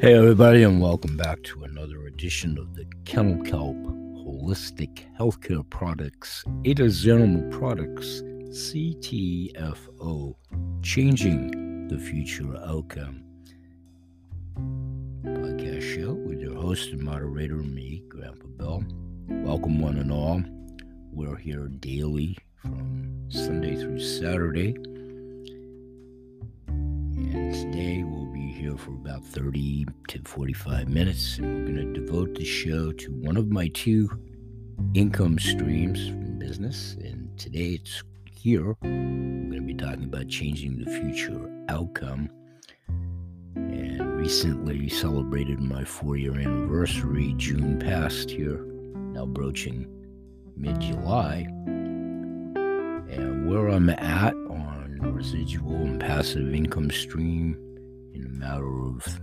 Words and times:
Hey, 0.00 0.14
everybody, 0.14 0.62
and 0.62 0.80
welcome 0.80 1.16
back 1.16 1.42
to 1.42 1.64
another 1.64 2.06
edition 2.06 2.56
of 2.56 2.76
the 2.76 2.84
Kennel 3.04 3.42
Kelp 3.42 3.74
Holistic 3.74 5.02
Healthcare 5.18 5.68
Products, 5.70 6.44
Ada's 6.64 7.04
Animal 7.04 7.50
Products, 7.50 8.22
CTFO, 8.50 10.36
Changing 10.82 11.88
the 11.88 11.98
Future 11.98 12.56
Outcome. 12.64 13.24
Podcast 15.24 15.82
show 15.82 16.12
with 16.12 16.40
your 16.40 16.54
host 16.54 16.90
and 16.90 17.02
moderator, 17.02 17.56
me, 17.56 18.04
Grandpa 18.08 18.46
Bill. 18.56 18.84
Welcome, 19.28 19.80
one 19.80 19.98
and 19.98 20.12
all. 20.12 20.40
We're 21.10 21.34
here 21.34 21.66
daily 21.66 22.38
from 22.62 23.24
Sunday 23.30 23.74
through 23.74 23.98
Saturday. 23.98 24.76
And 26.68 27.52
today 27.52 28.04
we'll 28.04 28.27
here 28.58 28.76
for 28.76 28.90
about 28.90 29.24
30 29.24 29.86
to 30.08 30.20
45 30.24 30.88
minutes, 30.88 31.38
and 31.38 31.46
we're 31.46 31.72
going 31.72 31.94
to 31.94 32.00
devote 32.00 32.34
the 32.34 32.44
show 32.44 32.90
to 32.90 33.12
one 33.12 33.36
of 33.36 33.48
my 33.50 33.68
two 33.68 34.10
income 34.94 35.38
streams 35.38 36.08
from 36.08 36.40
business. 36.40 36.96
And 37.00 37.38
today 37.38 37.78
it's 37.80 38.02
here. 38.28 38.74
We're 38.82 38.90
going 38.90 39.52
to 39.52 39.60
be 39.60 39.74
talking 39.74 40.04
about 40.04 40.26
changing 40.26 40.82
the 40.82 40.90
future 40.90 41.48
outcome. 41.68 42.30
And 43.54 44.16
recently 44.16 44.88
celebrated 44.88 45.60
my 45.60 45.84
four 45.84 46.16
year 46.16 46.34
anniversary, 46.34 47.34
June 47.36 47.78
past 47.78 48.28
here, 48.28 48.64
now 49.12 49.26
broaching 49.26 49.86
mid 50.56 50.80
July. 50.80 51.46
And 53.06 53.48
where 53.48 53.68
I'm 53.68 53.88
at 53.90 54.34
on 54.34 54.98
residual 55.00 55.76
and 55.76 56.00
passive 56.00 56.52
income 56.52 56.90
stream 56.90 57.67
matter 58.28 58.86
of 58.86 59.20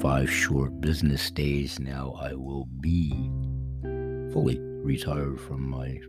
five 0.00 0.30
short 0.30 0.80
business 0.80 1.30
days 1.30 1.78
now, 1.78 2.16
I 2.20 2.34
will 2.34 2.66
be 2.80 3.10
fully 4.32 4.58
retired 4.60 5.40
from 5.40 5.68
my 5.68 6.00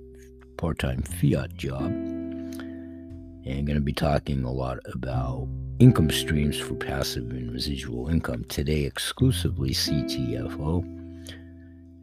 part 0.58 0.80
time 0.80 1.02
fiat 1.02 1.54
job. 1.56 1.84
And 1.86 3.68
going 3.68 3.76
to 3.76 3.82
be 3.82 3.94
talking 3.94 4.44
a 4.44 4.52
lot 4.52 4.80
about 4.86 5.48
income 5.80 6.10
streams 6.10 6.58
for 6.58 6.76
passive 6.76 7.30
and 7.32 7.52
residual 7.52 8.08
income. 8.08 8.46
Today, 8.46 8.84
exclusively 8.84 9.72
CTFO, 9.72 10.84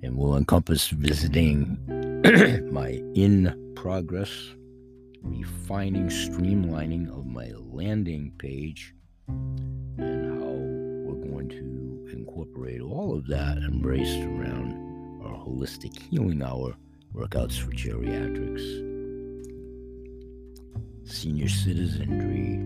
and 0.03 0.17
will 0.17 0.37
encompass 0.37 0.89
visiting 0.89 1.79
my 2.73 3.03
in 3.15 3.73
progress 3.75 4.31
refining, 5.23 6.09
streamlining 6.09 7.09
of 7.09 7.27
my 7.27 7.51
landing 7.57 8.33
page 8.39 8.95
and 9.99 10.41
how 10.41 10.51
we're 11.07 11.29
going 11.29 11.49
to 11.49 12.13
incorporate 12.13 12.81
all 12.81 13.17
of 13.17 13.27
that 13.27 13.59
embraced 13.59 14.21
around 14.21 14.73
our 15.25 15.35
holistic 15.45 15.99
healing 15.99 16.43
hour 16.43 16.75
workouts 17.15 17.59
for 17.59 17.73
geriatrics, 17.73 18.65
senior 21.05 21.49
citizenry, 21.49 22.59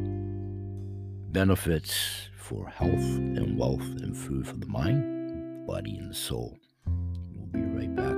benefits 1.32 2.28
for 2.36 2.68
health 2.68 2.92
and 2.92 3.58
wealth 3.58 3.80
and 4.02 4.16
food 4.16 4.46
for 4.46 4.56
the 4.56 4.66
mind, 4.66 5.66
body, 5.66 5.96
and 5.96 6.14
soul. 6.14 6.56
We'll 6.86 7.46
be 7.46 7.60
right 7.60 7.96
back 7.96 8.14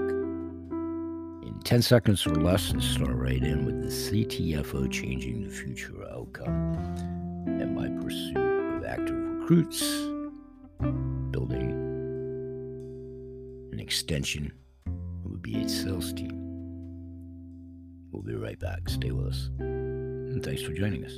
in 1.46 1.60
10 1.64 1.80
seconds 1.80 2.26
or 2.26 2.34
less 2.34 2.70
and 2.70 2.82
start 2.82 3.14
right 3.14 3.42
in 3.42 3.64
with 3.64 3.82
the 3.82 3.88
CTFO 3.88 4.90
changing 4.90 5.44
the 5.44 5.50
future 5.50 6.04
outcome 6.12 6.74
and 7.46 7.74
my 7.74 7.88
pursuit 8.06 8.36
of 8.36 8.84
active 8.84 9.16
recruits, 9.16 9.80
building 11.32 11.72
an 13.72 13.80
extension 13.80 14.52
of 15.24 15.32
a 15.32 15.38
BH 15.38 15.68
sales 15.68 16.12
team. 16.12 16.30
We'll 18.12 18.22
be 18.22 18.36
right 18.36 18.60
back. 18.60 18.88
Stay 18.88 19.10
with 19.10 19.26
us. 19.26 19.50
And 19.58 20.40
thanks 20.44 20.62
for 20.62 20.72
joining 20.72 21.04
us. 21.04 21.14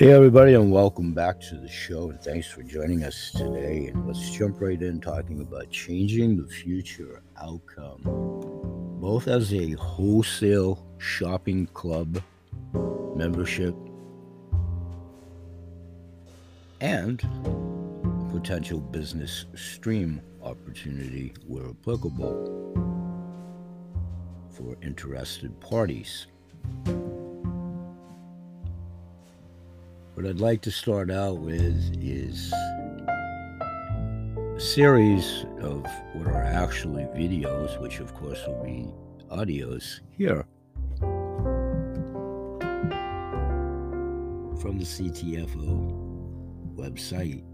Hey, 0.00 0.12
everybody, 0.12 0.54
and 0.54 0.70
welcome 0.70 1.12
back 1.12 1.40
to 1.40 1.56
the 1.56 1.66
show. 1.66 2.10
And 2.10 2.20
thanks 2.20 2.46
for 2.46 2.62
joining 2.62 3.02
us 3.02 3.32
today. 3.32 3.88
And 3.88 4.06
let's 4.06 4.30
jump 4.30 4.60
right 4.60 4.80
in 4.80 5.00
talking 5.00 5.40
about 5.40 5.72
changing 5.72 6.36
the 6.36 6.46
future 6.46 7.20
outcome, 7.36 8.02
both 9.00 9.26
as 9.26 9.52
a 9.52 9.72
wholesale 9.72 10.86
shopping 10.98 11.66
club 11.74 12.22
membership 13.16 13.74
and 16.80 17.18
potential 18.30 18.78
business 18.78 19.46
stream 19.56 20.20
opportunity 20.44 21.34
where 21.44 21.70
applicable 21.70 22.54
for 24.48 24.76
interested 24.80 25.58
parties. 25.58 26.28
What 30.18 30.26
I'd 30.26 30.40
like 30.40 30.62
to 30.62 30.72
start 30.72 31.12
out 31.12 31.38
with 31.38 31.96
is 32.02 32.52
a 33.06 34.58
series 34.58 35.44
of 35.60 35.86
what 36.12 36.26
are 36.26 36.42
actually 36.42 37.04
videos, 37.14 37.80
which 37.80 38.00
of 38.00 38.12
course 38.16 38.44
will 38.44 38.60
be 38.64 38.92
audios 39.30 40.00
here 40.10 40.44
from 44.60 44.80
the 44.80 44.84
CTFO 44.84 46.74
website. 46.74 47.44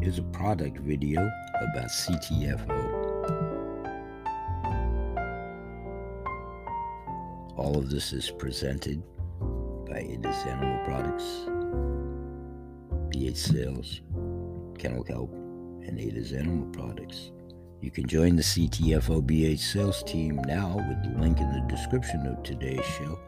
Is 0.00 0.18
a 0.18 0.22
product 0.22 0.78
video 0.78 1.20
about 1.20 1.90
CTFO. 1.90 2.96
All 7.58 7.76
of 7.76 7.90
this 7.90 8.14
is 8.14 8.30
presented 8.30 9.02
by 10.22 10.28
Ada's 10.28 10.46
Animal 10.46 10.84
Products, 10.84 11.46
BH 13.10 13.36
Sales, 13.36 14.00
Kennel 14.78 15.04
Kelp, 15.04 15.32
and 15.86 15.98
Ada's 15.98 16.32
Animal 16.32 16.68
Products. 16.70 17.32
You 17.80 17.90
can 17.90 18.06
join 18.06 18.36
the 18.36 18.42
CTFO 18.42 19.22
BH 19.22 19.58
sales 19.58 20.02
team 20.02 20.40
now 20.46 20.76
with 20.76 21.02
the 21.02 21.20
link 21.20 21.38
in 21.38 21.52
the 21.52 21.60
description 21.68 22.26
of 22.26 22.42
today's 22.42 22.84
show. 22.84 23.18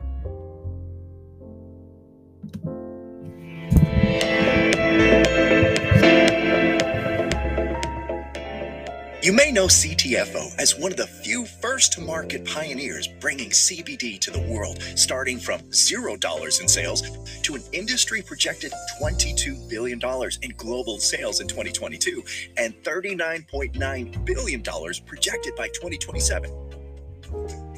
You 9.29 9.35
may 9.35 9.53
know 9.53 9.67
CTFO 9.67 10.59
as 10.59 10.75
one 10.75 10.91
of 10.91 10.97
the 10.97 11.07
few 11.07 11.45
first 11.45 11.93
to 11.93 12.01
market 12.01 12.47
pioneers 12.47 13.07
bringing 13.07 13.51
CBD 13.51 14.19
to 14.21 14.31
the 14.31 14.41
world, 14.41 14.83
starting 14.95 15.39
from 15.39 15.61
$0 15.61 16.61
in 16.63 16.67
sales 16.67 17.03
to 17.43 17.55
an 17.55 17.61
industry 17.73 18.23
projected 18.23 18.73
$22 18.99 19.69
billion 19.69 20.01
in 20.41 20.55
global 20.57 20.99
sales 20.99 21.41
in 21.41 21.47
2022 21.47 22.25
and 22.57 22.73
$39.9 22.83 24.25
billion 24.25 24.63
projected 25.05 25.55
by 25.57 25.69
2027. 25.69 26.51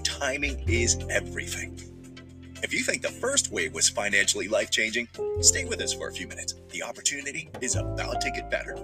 Timing 0.04 0.62
is 0.68 0.98
everything. 1.10 1.76
If 2.62 2.72
you 2.72 2.84
think 2.84 3.02
the 3.02 3.08
first 3.08 3.50
wave 3.50 3.74
was 3.74 3.88
financially 3.88 4.46
life 4.46 4.70
changing, 4.70 5.08
stay 5.40 5.64
with 5.64 5.80
us 5.80 5.94
for 5.94 6.10
a 6.10 6.12
few 6.12 6.28
minutes. 6.28 6.54
The 6.68 6.84
opportunity 6.84 7.50
is 7.60 7.74
about 7.74 8.20
to 8.20 8.30
get 8.30 8.52
better. 8.52 8.76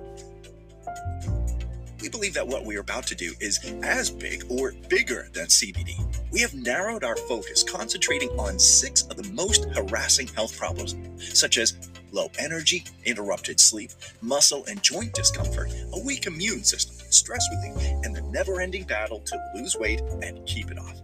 We 2.07 2.11
believe 2.11 2.35
that 2.35 2.47
what 2.47 2.65
we 2.65 2.77
are 2.77 2.83
about 2.83 3.05
to 3.09 3.17
do 3.17 3.35
is 3.41 3.59
as 3.83 4.11
big 4.11 4.45
or 4.49 4.71
bigger 4.89 5.29
than 5.33 5.47
CBD. 5.47 5.99
We 6.31 6.41
have 6.41 6.55
narrowed 6.55 7.03
our 7.03 7.17
focus, 7.17 7.65
concentrating 7.65 8.29
on 8.39 8.61
six 8.61 9.03
of 9.03 9.17
the 9.17 9.29
most 9.33 9.65
harassing 9.75 10.29
health 10.29 10.57
problems, 10.57 10.95
such 11.37 11.59
as 11.59 11.77
low 12.13 12.31
energy, 12.39 12.85
interrupted 13.05 13.59
sleep, 13.59 13.91
muscle 14.23 14.65
and 14.69 14.81
joint 14.85 15.15
discomfort, 15.15 15.69
a 15.95 15.99
weak 15.99 16.29
immune 16.29 16.63
system, 16.63 16.95
stress 17.11 17.45
relief, 17.51 17.85
and 18.05 18.15
the 18.15 18.23
never 18.31 18.61
ending 18.61 18.85
battle 18.85 19.19
to 19.27 19.51
lose 19.57 19.75
weight 19.75 20.01
and 20.23 20.47
keep 20.47 20.71
it 20.71 20.79
off. 20.79 21.03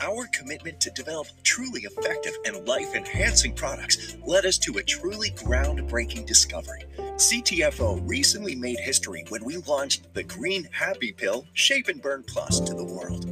Our 0.00 0.26
commitment 0.28 0.80
to 0.80 0.90
develop 0.90 1.28
truly 1.42 1.82
effective 1.82 2.34
and 2.44 2.66
life 2.68 2.94
enhancing 2.94 3.54
products 3.54 4.16
led 4.26 4.46
us 4.46 4.58
to 4.58 4.78
a 4.78 4.82
truly 4.82 5.30
groundbreaking 5.30 6.26
discovery. 6.26 6.84
CTFO 6.98 8.02
recently 8.06 8.54
made 8.54 8.78
history 8.80 9.24
when 9.30 9.44
we 9.44 9.56
launched 9.58 10.12
the 10.14 10.22
Green 10.24 10.68
Happy 10.72 11.12
Pill 11.12 11.46
Shape 11.54 11.88
and 11.88 12.02
Burn 12.02 12.24
Plus 12.24 12.60
to 12.60 12.74
the 12.74 12.84
world. 12.84 13.26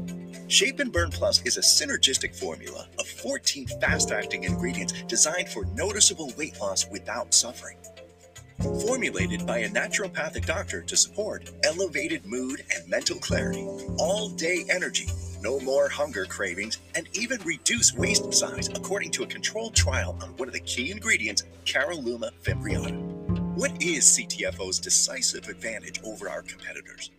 Shape 0.49 0.81
and 0.81 0.93
Burn 0.93 1.11
Plus 1.11 1.43
is 1.43 1.59
a 1.59 1.61
synergistic 1.61 2.39
formula 2.39 2.89
of 2.99 3.07
14 3.07 3.67
fast 3.81 4.13
acting 4.13 4.45
ingredients 4.45 4.95
designed 5.03 5.49
for 5.51 5.67
noticeable 5.67 6.33
weight 6.39 6.59
loss 6.61 6.87
without 6.91 7.35
suffering. 7.35 7.77
formulated 8.81 9.47
by 9.47 9.59
a 9.59 9.69
naturopathic 9.71 10.47
doctor 10.47 10.83
to 10.83 10.97
support 10.97 11.51
elevated 11.65 12.25
mood 12.27 12.65
and 12.75 12.89
mental 12.89 13.17
clarity, 13.19 13.67
all 13.99 14.31
day 14.31 14.65
energy, 14.71 15.09
no 15.45 15.61
more 15.61 15.91
hunger 15.91 16.25
cravings, 16.25 16.79
and 16.95 17.07
even 17.13 17.39
reduce 17.45 17.95
waist 17.95 18.33
size, 18.33 18.69
according 18.69 19.11
to 19.11 19.23
a 19.23 19.27
controlled 19.27 19.75
trial 19.75 20.17
on 20.23 20.31
one 20.39 20.49
of 20.49 20.55
the 20.55 20.61
key 20.61 20.91
ingredients, 20.91 21.45
Caralluma 21.67 22.31
fimbriata. 22.43 22.99
What 23.55 23.71
is 23.81 24.05
CTFO's 24.05 24.81
decisive 24.81 25.49
advantage 25.49 26.01
over 26.03 26.31
our 26.31 26.43
competitors? 26.43 27.11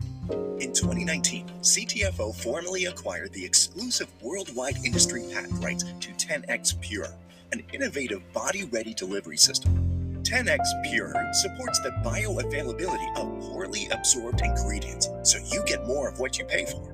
In 0.58 0.72
2019, 0.72 1.46
CTFO 1.60 2.34
formally 2.34 2.86
acquired 2.86 3.32
the 3.32 3.44
exclusive 3.44 4.08
worldwide 4.20 4.76
industry 4.84 5.24
patent 5.32 5.62
rights 5.62 5.84
to 5.84 6.10
10X 6.12 6.80
Pure, 6.80 7.14
an 7.52 7.62
innovative 7.72 8.20
body 8.32 8.64
ready 8.64 8.92
delivery 8.92 9.36
system 9.36 9.86
10x 10.26 10.58
Pure 10.90 11.14
supports 11.32 11.78
the 11.78 11.90
bioavailability 12.04 13.16
of 13.16 13.40
poorly 13.42 13.86
absorbed 13.92 14.40
ingredients 14.40 15.08
so 15.22 15.38
you 15.52 15.62
get 15.66 15.86
more 15.86 16.08
of 16.08 16.18
what 16.18 16.36
you 16.36 16.44
pay 16.44 16.66
for. 16.66 16.92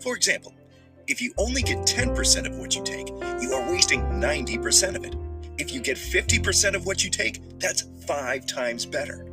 For 0.00 0.16
example, 0.16 0.54
if 1.10 1.20
you 1.20 1.34
only 1.38 1.60
get 1.60 1.78
10% 1.78 2.46
of 2.46 2.56
what 2.56 2.76
you 2.76 2.84
take, 2.84 3.08
you 3.42 3.52
are 3.52 3.68
wasting 3.68 4.00
90% 4.00 4.94
of 4.94 5.04
it. 5.04 5.16
If 5.58 5.72
you 5.74 5.80
get 5.80 5.96
50% 5.96 6.74
of 6.74 6.86
what 6.86 7.02
you 7.02 7.10
take, 7.10 7.58
that's 7.58 7.84
five 8.06 8.46
times 8.46 8.86
better. 8.86 9.26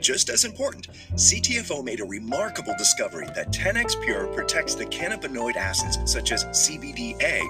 Just 0.00 0.30
as 0.30 0.44
important, 0.44 0.88
CTFO 1.14 1.84
made 1.84 2.00
a 2.00 2.04
remarkable 2.04 2.74
discovery 2.76 3.28
that 3.36 3.52
10x 3.52 4.02
Pure 4.02 4.26
protects 4.34 4.74
the 4.74 4.86
cannabinoid 4.86 5.54
acids 5.54 5.96
such 6.10 6.32
as 6.32 6.44
CBDA 6.46 7.40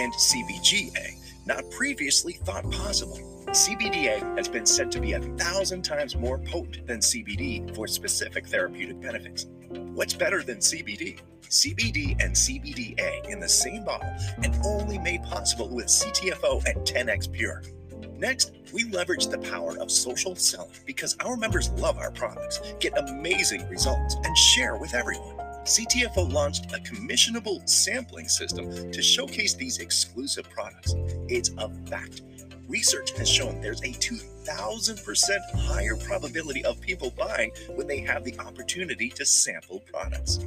and 0.00 0.12
CBGA, 0.12 1.46
not 1.46 1.70
previously 1.70 2.32
thought 2.32 2.68
possible. 2.72 3.29
CBDA 3.50 4.36
has 4.36 4.46
been 4.46 4.64
said 4.64 4.92
to 4.92 5.00
be 5.00 5.14
a 5.14 5.20
thousand 5.36 5.82
times 5.82 6.14
more 6.14 6.38
potent 6.38 6.86
than 6.86 7.00
CBD 7.00 7.74
for 7.74 7.88
specific 7.88 8.46
therapeutic 8.46 9.00
benefits. 9.00 9.46
What's 9.70 10.14
better 10.14 10.44
than 10.44 10.58
CBD? 10.58 11.18
CBD 11.42 12.12
and 12.22 12.32
CBDA 12.32 13.28
in 13.28 13.40
the 13.40 13.48
same 13.48 13.84
bottle 13.84 14.08
and 14.44 14.54
only 14.64 14.98
made 14.98 15.24
possible 15.24 15.68
with 15.68 15.86
CTFO 15.86 16.64
and 16.64 16.76
10x 16.86 17.32
Pure. 17.32 17.64
Next, 18.12 18.52
we 18.72 18.84
leverage 18.84 19.26
the 19.26 19.38
power 19.38 19.76
of 19.80 19.90
social 19.90 20.36
selling 20.36 20.70
because 20.86 21.16
our 21.18 21.36
members 21.36 21.70
love 21.70 21.98
our 21.98 22.12
products, 22.12 22.60
get 22.78 22.96
amazing 22.96 23.68
results, 23.68 24.14
and 24.22 24.38
share 24.38 24.76
with 24.76 24.94
everyone. 24.94 25.36
CTFO 25.64 26.32
launched 26.32 26.66
a 26.66 26.78
commissionable 26.78 27.68
sampling 27.68 28.28
system 28.28 28.92
to 28.92 29.02
showcase 29.02 29.54
these 29.54 29.78
exclusive 29.78 30.48
products. 30.50 30.94
It's 31.28 31.50
a 31.58 31.68
fact 31.88 32.22
research 32.70 33.10
has 33.18 33.28
shown 33.28 33.60
there's 33.60 33.82
a 33.82 33.92
2000% 33.92 35.38
higher 35.66 35.96
probability 35.96 36.64
of 36.64 36.80
people 36.80 37.12
buying 37.18 37.50
when 37.74 37.86
they 37.86 37.98
have 37.98 38.24
the 38.24 38.38
opportunity 38.38 39.10
to 39.10 39.26
sample 39.26 39.80
products. 39.80 40.38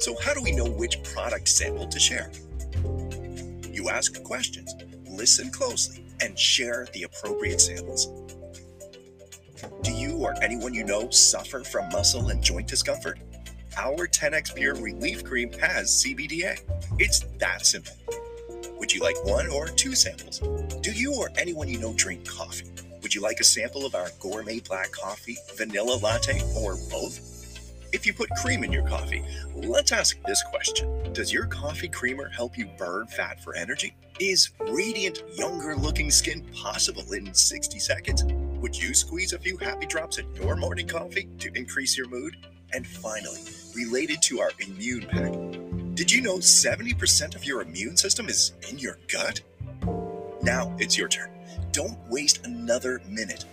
So, 0.00 0.16
how 0.22 0.34
do 0.34 0.42
we 0.42 0.52
know 0.52 0.64
which 0.64 1.02
product 1.14 1.48
sample 1.48 1.86
to 1.86 1.98
share? 2.00 2.30
You 3.70 3.88
ask 3.88 4.22
questions, 4.22 4.74
listen 5.08 5.50
closely, 5.50 6.04
and 6.20 6.38
share 6.38 6.88
the 6.92 7.04
appropriate 7.04 7.60
samples. 7.60 8.08
Do 9.82 9.92
you 9.92 10.16
or 10.16 10.34
anyone 10.42 10.74
you 10.74 10.84
know 10.84 11.10
suffer 11.10 11.62
from 11.62 11.88
muscle 11.90 12.28
and 12.28 12.42
joint 12.42 12.66
discomfort? 12.66 13.18
Our 13.76 14.08
10x 14.08 14.54
Pure 14.54 14.76
Relief 14.76 15.24
Cream 15.24 15.52
has 15.54 16.04
CBDA. 16.04 16.60
It's 16.98 17.20
that 17.38 17.64
simple. 17.64 17.94
Would 18.80 18.94
you 18.94 19.02
like 19.02 19.22
one 19.26 19.46
or 19.48 19.68
two 19.68 19.94
samples? 19.94 20.38
Do 20.80 20.90
you 20.90 21.14
or 21.14 21.28
anyone 21.36 21.68
you 21.68 21.78
know 21.78 21.92
drink 21.92 22.26
coffee? 22.26 22.70
Would 23.02 23.14
you 23.14 23.20
like 23.20 23.38
a 23.38 23.44
sample 23.44 23.84
of 23.84 23.94
our 23.94 24.08
gourmet 24.18 24.60
black 24.60 24.90
coffee, 24.90 25.36
vanilla 25.54 25.98
latte, 26.02 26.40
or 26.56 26.76
both? 26.90 27.20
If 27.92 28.06
you 28.06 28.14
put 28.14 28.30
cream 28.30 28.64
in 28.64 28.72
your 28.72 28.88
coffee, 28.88 29.22
let's 29.54 29.92
ask 29.92 30.16
this 30.26 30.42
question 30.44 31.12
Does 31.12 31.30
your 31.30 31.44
coffee 31.46 31.88
creamer 31.88 32.30
help 32.30 32.56
you 32.56 32.70
burn 32.78 33.06
fat 33.08 33.44
for 33.44 33.54
energy? 33.54 33.94
Is 34.18 34.48
radiant, 34.58 35.24
younger 35.34 35.76
looking 35.76 36.10
skin 36.10 36.42
possible 36.54 37.12
in 37.12 37.34
60 37.34 37.78
seconds? 37.78 38.24
Would 38.60 38.74
you 38.74 38.94
squeeze 38.94 39.34
a 39.34 39.38
few 39.38 39.58
happy 39.58 39.86
drops 39.86 40.16
in 40.16 40.34
your 40.36 40.56
morning 40.56 40.88
coffee 40.88 41.28
to 41.38 41.52
increase 41.54 41.98
your 41.98 42.08
mood? 42.08 42.34
And 42.72 42.86
finally, 42.86 43.40
related 43.76 44.22
to 44.22 44.40
our 44.40 44.52
immune 44.58 45.06
pack, 45.06 45.34
did 46.00 46.10
you 46.10 46.22
know 46.22 46.38
70% 46.38 47.36
of 47.36 47.44
your 47.44 47.60
immune 47.60 47.94
system 47.94 48.30
is 48.30 48.54
in 48.70 48.78
your 48.78 48.96
gut? 49.12 49.42
Now 50.40 50.74
it's 50.78 50.96
your 50.96 51.08
turn. 51.08 51.30
Don't 51.72 51.98
waste 52.08 52.46
another 52.46 53.02
minute. 53.06 53.44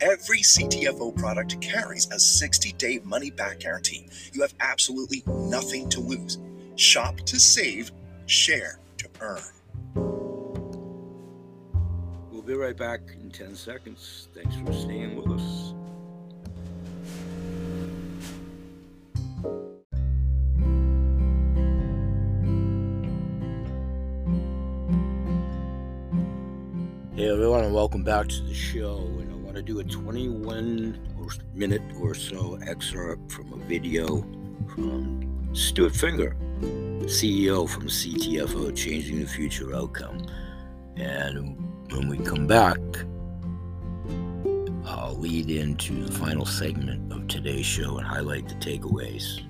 Every 0.00 0.38
CTFO 0.38 1.16
product 1.16 1.60
carries 1.60 2.10
a 2.10 2.18
60 2.18 2.72
day 2.72 2.98
money 3.04 3.30
back 3.30 3.60
guarantee. 3.60 4.08
You 4.32 4.42
have 4.42 4.52
absolutely 4.58 5.22
nothing 5.28 5.88
to 5.90 6.00
lose. 6.00 6.38
Shop 6.74 7.18
to 7.18 7.38
save, 7.38 7.92
share 8.26 8.80
to 8.98 9.08
earn. 9.20 9.38
We'll 12.32 12.42
be 12.42 12.54
right 12.54 12.76
back 12.76 13.02
in 13.12 13.30
10 13.30 13.54
seconds. 13.54 14.26
Thanks 14.34 14.56
for 14.56 14.72
staying 14.72 15.14
with 15.14 15.28
us. 15.28 15.61
Hey 27.22 27.30
everyone, 27.30 27.62
and 27.62 27.72
welcome 27.72 28.02
back 28.02 28.26
to 28.26 28.42
the 28.42 28.52
show. 28.52 28.96
And 28.96 29.30
I 29.30 29.36
want 29.36 29.54
to 29.54 29.62
do 29.62 29.78
a 29.78 29.84
21 29.84 30.98
minute 31.54 31.82
or 32.00 32.16
so 32.16 32.58
excerpt 32.66 33.30
from 33.30 33.52
a 33.52 33.58
video 33.58 34.22
from 34.74 35.54
Stuart 35.54 35.94
Finger, 35.94 36.34
CEO 37.02 37.68
from 37.68 37.86
CTFO, 37.86 38.76
Changing 38.76 39.20
the 39.20 39.28
Future 39.28 39.72
Outcome. 39.72 40.26
And 40.96 41.56
when 41.92 42.08
we 42.08 42.18
come 42.18 42.48
back, 42.48 42.80
I'll 44.84 45.16
lead 45.16 45.48
into 45.48 46.02
the 46.06 46.10
final 46.10 46.44
segment 46.44 47.12
of 47.12 47.28
today's 47.28 47.66
show 47.66 47.98
and 47.98 48.04
highlight 48.04 48.48
the 48.48 48.56
takeaways. 48.56 49.42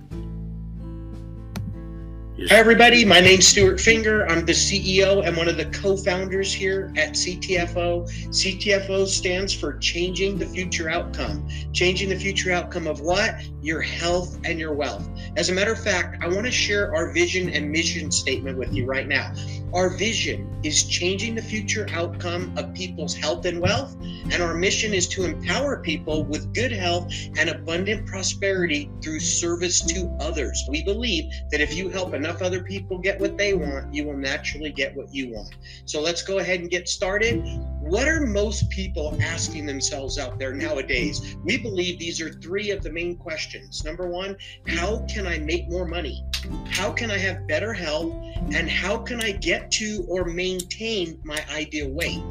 Hi, 2.49 2.57
everybody. 2.57 3.05
My 3.05 3.21
name's 3.21 3.47
Stuart 3.47 3.81
Finger. 3.81 4.27
I'm 4.29 4.45
the 4.45 4.53
CEO 4.53 5.25
and 5.25 5.37
one 5.37 5.49
of 5.49 5.57
the 5.57 5.67
co 5.67 5.97
founders 5.97 6.53
here 6.53 6.93
at 6.97 7.13
CTFO. 7.13 8.05
CTFO 8.31 9.07
stands 9.07 9.55
for 9.55 9.79
Changing 9.79 10.39
the 10.39 10.47
Future 10.47 10.91
Outcome. 10.91 11.49
Changing 11.73 12.09
the 12.09 12.17
future 12.17 12.51
outcome 12.51 12.89
of 12.89 13.01
what? 13.01 13.37
Your 13.63 13.81
health 13.81 14.41
and 14.45 14.59
your 14.59 14.73
wealth. 14.73 15.09
As 15.37 15.51
a 15.51 15.53
matter 15.53 15.73
of 15.73 15.83
fact, 15.85 16.23
I 16.23 16.27
want 16.27 16.45
to 16.47 16.51
share 16.51 16.93
our 16.95 17.13
vision 17.13 17.49
and 17.49 17.71
mission 17.71 18.11
statement 18.11 18.59
with 18.59 18.73
you 18.73 18.87
right 18.87 19.07
now. 19.07 19.33
Our 19.75 19.89
vision 19.89 20.61
is 20.63 20.85
changing 20.85 21.35
the 21.35 21.43
future 21.43 21.87
outcome 21.93 22.53
of 22.59 22.75
people's 22.75 23.15
health 23.15 23.47
and 23.47 23.59
wealth, 23.59 23.97
and 24.31 24.43
our 24.43 24.55
mission 24.55 24.93
is 24.93 25.09
to 25.09 25.25
empower 25.25 25.81
people 25.81 26.25
with 26.25 26.53
good 26.53 26.73
health 26.73 27.11
and 27.39 27.49
abundant 27.49 28.07
prosperity 28.07 28.91
through 29.03 29.21
service 29.21 29.81
to 29.81 30.15
others. 30.21 30.63
We 30.69 30.83
believe 30.83 31.33
that 31.51 31.63
if 31.63 31.75
you 31.75 31.89
help 31.89 32.13
enough 32.13 32.43
other 32.43 32.63
people 32.63 32.99
get 32.99 33.19
what 33.19 33.39
they 33.39 33.55
want, 33.55 33.95
you 33.95 34.05
will 34.05 34.17
naturally 34.17 34.71
get 34.71 34.95
what 34.95 35.13
you 35.15 35.33
want. 35.33 35.55
So 35.87 36.03
let's 36.03 36.23
go 36.23 36.39
ahead 36.39 36.61
and 36.61 36.71
get 36.71 36.87
started. 36.89 37.43
What 37.93 38.09
are 38.09 38.25
most 38.25 38.71
people 38.71 39.19
asking 39.21 39.67
themselves 39.67 40.19
out 40.19 40.39
there 40.39 40.55
nowadays? 40.55 41.37
We 41.45 41.59
believe 41.59 41.99
these 41.99 42.23
are 42.23 42.33
three 42.33 42.71
of 42.71 42.83
the 42.83 42.91
main 42.91 43.19
questions. 43.19 43.85
Number 43.85 44.09
one, 44.09 44.35
how 44.67 45.05
can 45.13 45.27
I 45.27 45.37
make 45.41 45.69
more 45.69 45.87
money? 45.87 46.25
How 46.71 46.91
can 46.91 47.11
I 47.11 47.19
have 47.19 47.47
better 47.47 47.75
health? 47.75 48.15
And 48.55 48.71
how 48.71 48.97
can 48.97 49.21
I 49.21 49.33
get 49.33 49.71
to 49.73 50.07
or 50.09 50.25
maintain 50.25 51.21
my 51.23 51.45
ideal 51.53 51.91
weight? 51.91 52.23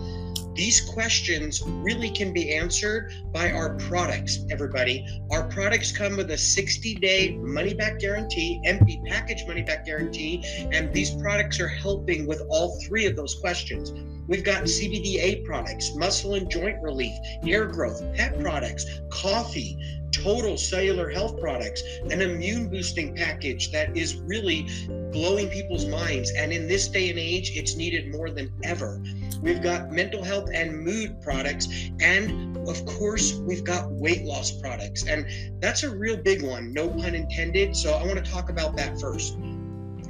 These 0.55 0.81
questions 0.81 1.61
really 1.65 2.09
can 2.09 2.33
be 2.33 2.55
answered 2.55 3.13
by 3.31 3.51
our 3.51 3.75
products, 3.75 4.39
everybody. 4.49 5.05
Our 5.29 5.47
products 5.47 5.95
come 5.95 6.17
with 6.17 6.31
a 6.31 6.37
60 6.37 6.95
day 6.95 7.37
money 7.37 7.75
back 7.75 7.99
guarantee, 7.99 8.59
empty 8.65 8.99
package 9.07 9.45
money 9.47 9.61
back 9.61 9.85
guarantee, 9.85 10.43
and 10.71 10.91
these 10.91 11.11
products 11.11 11.59
are 11.59 11.67
helping 11.67 12.25
with 12.25 12.41
all 12.49 12.79
three 12.81 13.05
of 13.05 13.15
those 13.15 13.35
questions. 13.35 13.93
We've 14.31 14.45
got 14.45 14.63
CBDA 14.63 15.43
products, 15.43 15.93
muscle 15.93 16.35
and 16.35 16.49
joint 16.49 16.81
relief, 16.81 17.13
hair 17.43 17.65
growth, 17.65 18.01
pet 18.15 18.39
products, 18.39 18.85
coffee, 19.09 19.77
total 20.13 20.55
cellular 20.55 21.09
health 21.09 21.37
products, 21.37 21.83
an 22.09 22.21
immune 22.21 22.69
boosting 22.69 23.13
package 23.13 23.73
that 23.73 23.97
is 23.97 24.21
really 24.21 24.69
blowing 25.11 25.49
people's 25.49 25.85
minds. 25.85 26.31
And 26.31 26.53
in 26.53 26.65
this 26.65 26.87
day 26.87 27.09
and 27.09 27.19
age, 27.19 27.51
it's 27.57 27.75
needed 27.75 28.09
more 28.09 28.29
than 28.29 28.53
ever. 28.63 29.03
We've 29.41 29.61
got 29.61 29.91
mental 29.91 30.23
health 30.23 30.49
and 30.53 30.81
mood 30.81 31.19
products. 31.21 31.67
And 31.99 32.55
of 32.69 32.85
course, 32.85 33.33
we've 33.33 33.65
got 33.65 33.91
weight 33.91 34.23
loss 34.23 34.49
products. 34.49 35.05
And 35.07 35.61
that's 35.61 35.83
a 35.83 35.89
real 35.93 36.15
big 36.15 36.41
one, 36.41 36.71
no 36.71 36.87
pun 36.87 37.15
intended. 37.15 37.75
So 37.75 37.91
I 37.91 38.05
want 38.05 38.23
to 38.23 38.31
talk 38.31 38.49
about 38.49 38.77
that 38.77 38.97
first. 38.97 39.35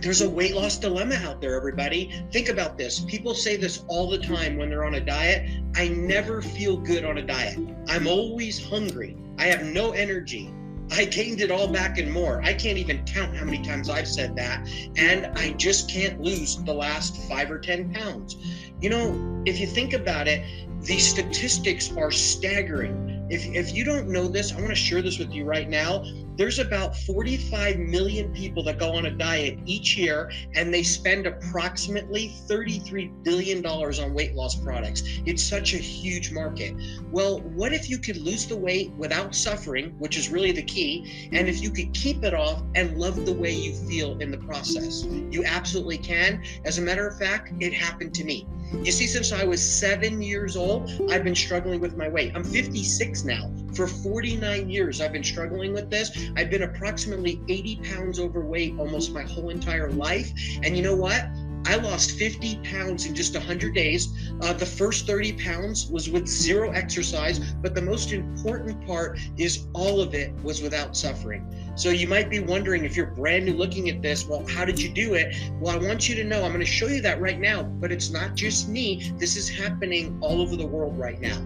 There's 0.01 0.21
a 0.21 0.29
weight 0.29 0.55
loss 0.55 0.77
dilemma 0.77 1.13
out 1.15 1.41
there, 1.41 1.55
everybody. 1.55 2.11
Think 2.31 2.49
about 2.49 2.75
this. 2.75 3.01
People 3.01 3.35
say 3.35 3.55
this 3.55 3.83
all 3.87 4.09
the 4.09 4.17
time 4.17 4.57
when 4.57 4.67
they're 4.67 4.83
on 4.83 4.95
a 4.95 4.99
diet. 4.99 5.47
I 5.75 5.89
never 5.89 6.41
feel 6.41 6.75
good 6.75 7.05
on 7.05 7.19
a 7.19 7.21
diet. 7.21 7.59
I'm 7.87 8.07
always 8.07 8.63
hungry. 8.63 9.15
I 9.37 9.45
have 9.45 9.63
no 9.63 9.91
energy. 9.91 10.51
I 10.89 11.05
gained 11.05 11.39
it 11.39 11.51
all 11.51 11.67
back 11.67 11.99
and 11.99 12.11
more. 12.11 12.41
I 12.41 12.55
can't 12.55 12.79
even 12.79 13.05
count 13.05 13.37
how 13.37 13.45
many 13.45 13.63
times 13.63 13.91
I've 13.91 14.07
said 14.07 14.35
that. 14.37 14.67
And 14.97 15.27
I 15.37 15.51
just 15.51 15.87
can't 15.87 16.19
lose 16.19 16.57
the 16.63 16.73
last 16.73 17.15
five 17.29 17.51
or 17.51 17.59
10 17.59 17.93
pounds. 17.93 18.37
You 18.81 18.89
know, 18.89 19.43
if 19.45 19.59
you 19.59 19.67
think 19.67 19.93
about 19.93 20.27
it, 20.27 20.43
the 20.81 20.97
statistics 20.97 21.95
are 21.95 22.09
staggering. 22.09 23.27
If, 23.29 23.45
if 23.45 23.73
you 23.73 23.85
don't 23.85 24.09
know 24.09 24.27
this, 24.27 24.51
I 24.51 24.55
want 24.55 24.69
to 24.69 24.75
share 24.75 25.03
this 25.03 25.19
with 25.19 25.31
you 25.31 25.45
right 25.45 25.69
now. 25.69 26.03
There's 26.41 26.57
about 26.57 26.97
45 26.97 27.77
million 27.77 28.33
people 28.33 28.63
that 28.63 28.79
go 28.79 28.93
on 28.93 29.05
a 29.05 29.11
diet 29.11 29.59
each 29.67 29.95
year, 29.95 30.31
and 30.55 30.73
they 30.73 30.81
spend 30.81 31.27
approximately 31.27 32.33
$33 32.49 33.23
billion 33.23 33.63
on 33.63 34.13
weight 34.15 34.33
loss 34.33 34.55
products. 34.55 35.03
It's 35.27 35.43
such 35.43 35.75
a 35.75 35.77
huge 35.77 36.31
market. 36.31 36.73
Well, 37.11 37.41
what 37.41 37.73
if 37.73 37.91
you 37.91 37.99
could 37.99 38.17
lose 38.17 38.47
the 38.47 38.57
weight 38.57 38.91
without 38.93 39.35
suffering, 39.35 39.91
which 39.99 40.17
is 40.17 40.29
really 40.29 40.51
the 40.51 40.63
key, 40.63 41.29
and 41.31 41.47
if 41.47 41.61
you 41.61 41.69
could 41.69 41.93
keep 41.93 42.23
it 42.23 42.33
off 42.33 42.63
and 42.73 42.97
love 42.97 43.23
the 43.23 43.35
way 43.35 43.51
you 43.51 43.75
feel 43.75 44.17
in 44.17 44.31
the 44.31 44.39
process? 44.39 45.03
You 45.03 45.43
absolutely 45.45 45.99
can. 45.99 46.43
As 46.65 46.79
a 46.79 46.81
matter 46.81 47.07
of 47.07 47.19
fact, 47.19 47.53
it 47.59 47.71
happened 47.71 48.15
to 48.15 48.23
me. 48.23 48.47
You 48.81 48.91
see, 48.91 49.05
since 49.05 49.31
I 49.31 49.43
was 49.43 49.61
seven 49.61 50.23
years 50.23 50.55
old, 50.55 50.89
I've 51.11 51.23
been 51.23 51.35
struggling 51.35 51.79
with 51.79 51.97
my 51.97 52.09
weight. 52.09 52.31
I'm 52.33 52.43
56 52.43 53.25
now. 53.25 53.51
For 53.73 53.87
49 53.87 54.69
years, 54.69 55.01
I've 55.01 55.13
been 55.13 55.23
struggling 55.23 55.73
with 55.73 55.89
this. 55.89 56.29
I've 56.35 56.49
been 56.49 56.63
approximately 56.63 57.41
80 57.47 57.77
pounds 57.77 58.19
overweight 58.19 58.77
almost 58.77 59.13
my 59.13 59.23
whole 59.23 59.49
entire 59.49 59.91
life. 59.91 60.31
And 60.63 60.75
you 60.75 60.83
know 60.83 60.95
what? 60.95 61.25
I 61.65 61.75
lost 61.75 62.17
50 62.17 62.59
pounds 62.63 63.05
in 63.05 63.13
just 63.13 63.35
100 63.35 63.73
days. 63.75 64.09
Uh, 64.41 64.53
the 64.53 64.65
first 64.65 65.05
30 65.05 65.33
pounds 65.33 65.87
was 65.91 66.09
with 66.09 66.27
zero 66.27 66.71
exercise, 66.71 67.39
but 67.61 67.75
the 67.75 67.81
most 67.81 68.11
important 68.11 68.85
part 68.87 69.19
is 69.37 69.67
all 69.73 70.01
of 70.01 70.15
it 70.15 70.33
was 70.43 70.61
without 70.61 70.97
suffering. 70.97 71.45
So 71.75 71.89
you 71.89 72.07
might 72.07 72.29
be 72.29 72.39
wondering 72.39 72.83
if 72.83 72.97
you're 72.97 73.07
brand 73.07 73.45
new 73.45 73.53
looking 73.53 73.89
at 73.89 74.01
this, 74.01 74.27
well, 74.27 74.45
how 74.47 74.65
did 74.65 74.81
you 74.81 74.89
do 74.89 75.13
it? 75.13 75.35
Well, 75.59 75.73
I 75.73 75.77
want 75.77 76.09
you 76.09 76.15
to 76.15 76.23
know 76.23 76.43
I'm 76.43 76.51
going 76.51 76.59
to 76.59 76.65
show 76.65 76.87
you 76.87 77.01
that 77.01 77.21
right 77.21 77.39
now, 77.39 77.63
but 77.63 77.91
it's 77.91 78.09
not 78.09 78.35
just 78.35 78.67
me. 78.67 79.13
This 79.17 79.37
is 79.37 79.47
happening 79.47 80.17
all 80.19 80.41
over 80.41 80.55
the 80.55 80.67
world 80.67 80.97
right 80.97 81.21
now. 81.21 81.37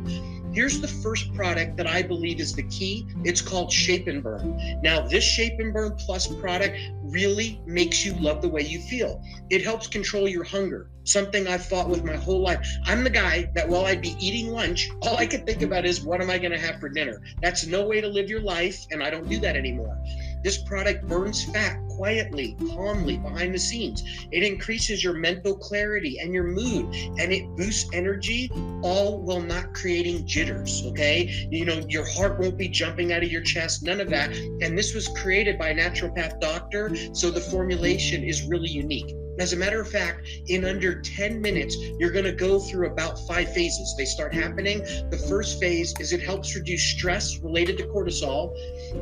Here's 0.56 0.80
the 0.80 0.88
first 0.88 1.34
product 1.34 1.76
that 1.76 1.86
I 1.86 2.02
believe 2.02 2.40
is 2.40 2.56
the 2.56 2.64
key. 2.64 3.06
It's 3.26 3.42
called 3.42 3.70
Shape 3.70 4.08
and 4.08 4.24
Burn. 4.24 4.80
Now, 4.82 5.06
this 5.06 5.22
Shape 5.22 5.60
and 5.60 5.74
Burn 5.74 5.98
Plus 5.98 6.28
product 6.28 6.78
really 7.04 7.60
makes 7.66 8.06
you 8.06 8.14
love 8.14 8.42
the 8.42 8.48
way 8.48 8.62
you 8.62 8.80
feel. 8.80 9.22
It 9.50 9.66
helps 9.66 9.88
control 9.88 10.30
your 10.30 10.46
hunger, 10.46 10.90
something 11.04 11.46
I've 11.46 11.66
fought 11.66 11.90
with 11.90 12.06
my 12.06 12.16
whole 12.16 12.40
life. 12.42 12.66
I'm 12.86 13.04
the 13.04 13.10
guy 13.10 13.52
that 13.54 13.68
while 13.68 13.86
I'd 13.86 14.02
be 14.02 14.16
eating 14.18 14.54
lunch, 14.54 14.90
all 15.02 15.18
I 15.18 15.28
could 15.28 15.46
think 15.46 15.62
about 15.62 15.86
is 15.86 16.06
what 16.06 16.22
am 16.22 16.30
I 16.30 16.38
going 16.38 16.54
to 16.54 16.58
have 16.58 16.80
for 16.80 16.88
dinner? 16.88 17.22
That's 17.42 17.68
no 17.68 17.86
way 17.86 18.00
to 18.00 18.08
live 18.08 18.30
your 18.30 18.42
life, 18.42 18.78
and 18.92 19.04
I 19.04 19.10
don't 19.10 19.28
do 19.28 19.40
that 19.42 19.58
anymore. 19.58 20.02
This 20.46 20.60
product 20.60 21.08
burns 21.08 21.44
fat 21.46 21.80
quietly, 21.90 22.56
calmly 22.70 23.18
behind 23.18 23.52
the 23.52 23.58
scenes. 23.58 24.04
It 24.32 24.44
increases 24.44 25.04
your 25.04 25.14
mental 25.14 25.58
clarity 25.58 26.20
and 26.20 26.36
your 26.36 26.44
mood, 26.44 26.86
and 27.20 27.34
it 27.34 27.48
boosts 27.56 27.90
energy, 27.94 28.52
all 28.84 29.24
while 29.24 29.42
not 29.42 29.74
creating 29.74 30.28
jitters. 30.28 30.84
Okay. 30.86 31.48
You 31.50 31.66
know, 31.66 31.84
your 31.90 32.06
heart 32.06 32.40
won't 32.40 32.60
be 32.60 32.68
jumping 32.68 33.12
out 33.12 33.24
of 33.24 33.32
your 33.32 33.42
chest, 33.42 33.82
none 33.82 34.00
of 34.00 34.12
that. 34.12 34.36
And 34.62 34.78
this 34.78 34.94
was 34.94 35.08
created 35.08 35.58
by 35.58 35.70
a 35.70 35.76
naturopath 35.76 36.40
doctor. 36.40 36.96
So 37.16 37.32
the 37.32 37.42
formulation 37.42 38.24
is 38.24 38.44
really 38.44 38.70
unique. 38.70 39.16
As 39.40 39.54
a 39.54 39.58
matter 39.58 39.82
of 39.82 39.90
fact, 39.90 40.28
in 40.48 40.66
under 40.66 41.02
10 41.02 41.42
minutes, 41.42 41.76
you're 42.00 42.12
going 42.12 42.26
to 42.26 42.32
go 42.32 42.60
through 42.60 42.88
about 42.88 43.20
five 43.28 43.54
phases. 43.54 43.94
They 43.98 44.06
start 44.06 44.34
happening. 44.34 44.80
The 45.10 45.26
first 45.30 45.60
phase 45.60 45.94
is 46.00 46.14
it 46.14 46.22
helps 46.22 46.56
reduce 46.56 46.84
stress 46.84 47.40
related 47.40 47.78
to 47.80 47.88
cortisol. 47.88 48.54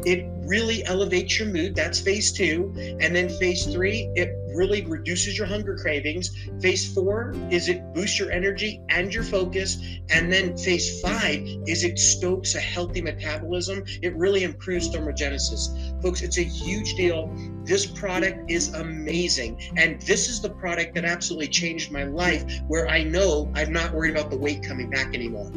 It 0.06 0.26
really 0.48 0.84
elevates 0.86 1.40
your 1.40 1.50
mood. 1.50 1.76
That's 1.76 2.00
phase 2.00 2.32
two. 2.32 2.74
And 3.00 3.16
then 3.16 3.30
phase 3.30 3.66
three, 3.66 4.12
it 4.16 4.36
really 4.56 4.86
reduces 4.86 5.38
your 5.38 5.48
hunger 5.48 5.76
cravings. 5.78 6.30
Phase 6.62 6.94
four 6.94 7.34
is 7.50 7.70
it 7.70 7.94
boosts 7.94 8.20
your 8.20 8.32
energy 8.32 8.82
and 8.90 9.14
your 9.14 9.24
focus. 9.24 9.78
And 10.10 10.32
then 10.32 10.58
phase 10.58 11.02
five 11.02 11.42
is 11.68 11.84
it 11.84 12.00
stokes 12.00 12.56
a 12.56 12.60
healthy 12.60 13.02
metabolism. 13.02 13.84
It 14.02 14.16
really 14.16 14.44
improves 14.44 14.90
thermogenesis. 14.90 15.93
Folks, 16.04 16.22
it's 16.22 16.38
a 16.38 16.44
huge 16.44 16.96
deal. 16.96 17.34
This 17.64 17.86
product 17.86 18.52
is 18.52 18.74
amazing. 18.74 19.58
And 19.78 20.02
this 20.02 20.28
is 20.28 20.42
the 20.42 20.50
product 20.50 20.96
that 20.96 21.06
absolutely 21.06 21.48
changed 21.48 21.94
my 21.94 22.04
life 22.04 22.60
where 22.68 22.90
I 22.90 23.04
know 23.04 23.50
I'm 23.56 23.72
not 23.72 23.94
worried 23.94 24.12
about 24.12 24.30
the 24.30 24.38
weight 24.38 24.62
coming 24.62 24.90
back 24.90 25.16
anymore. 25.16 25.50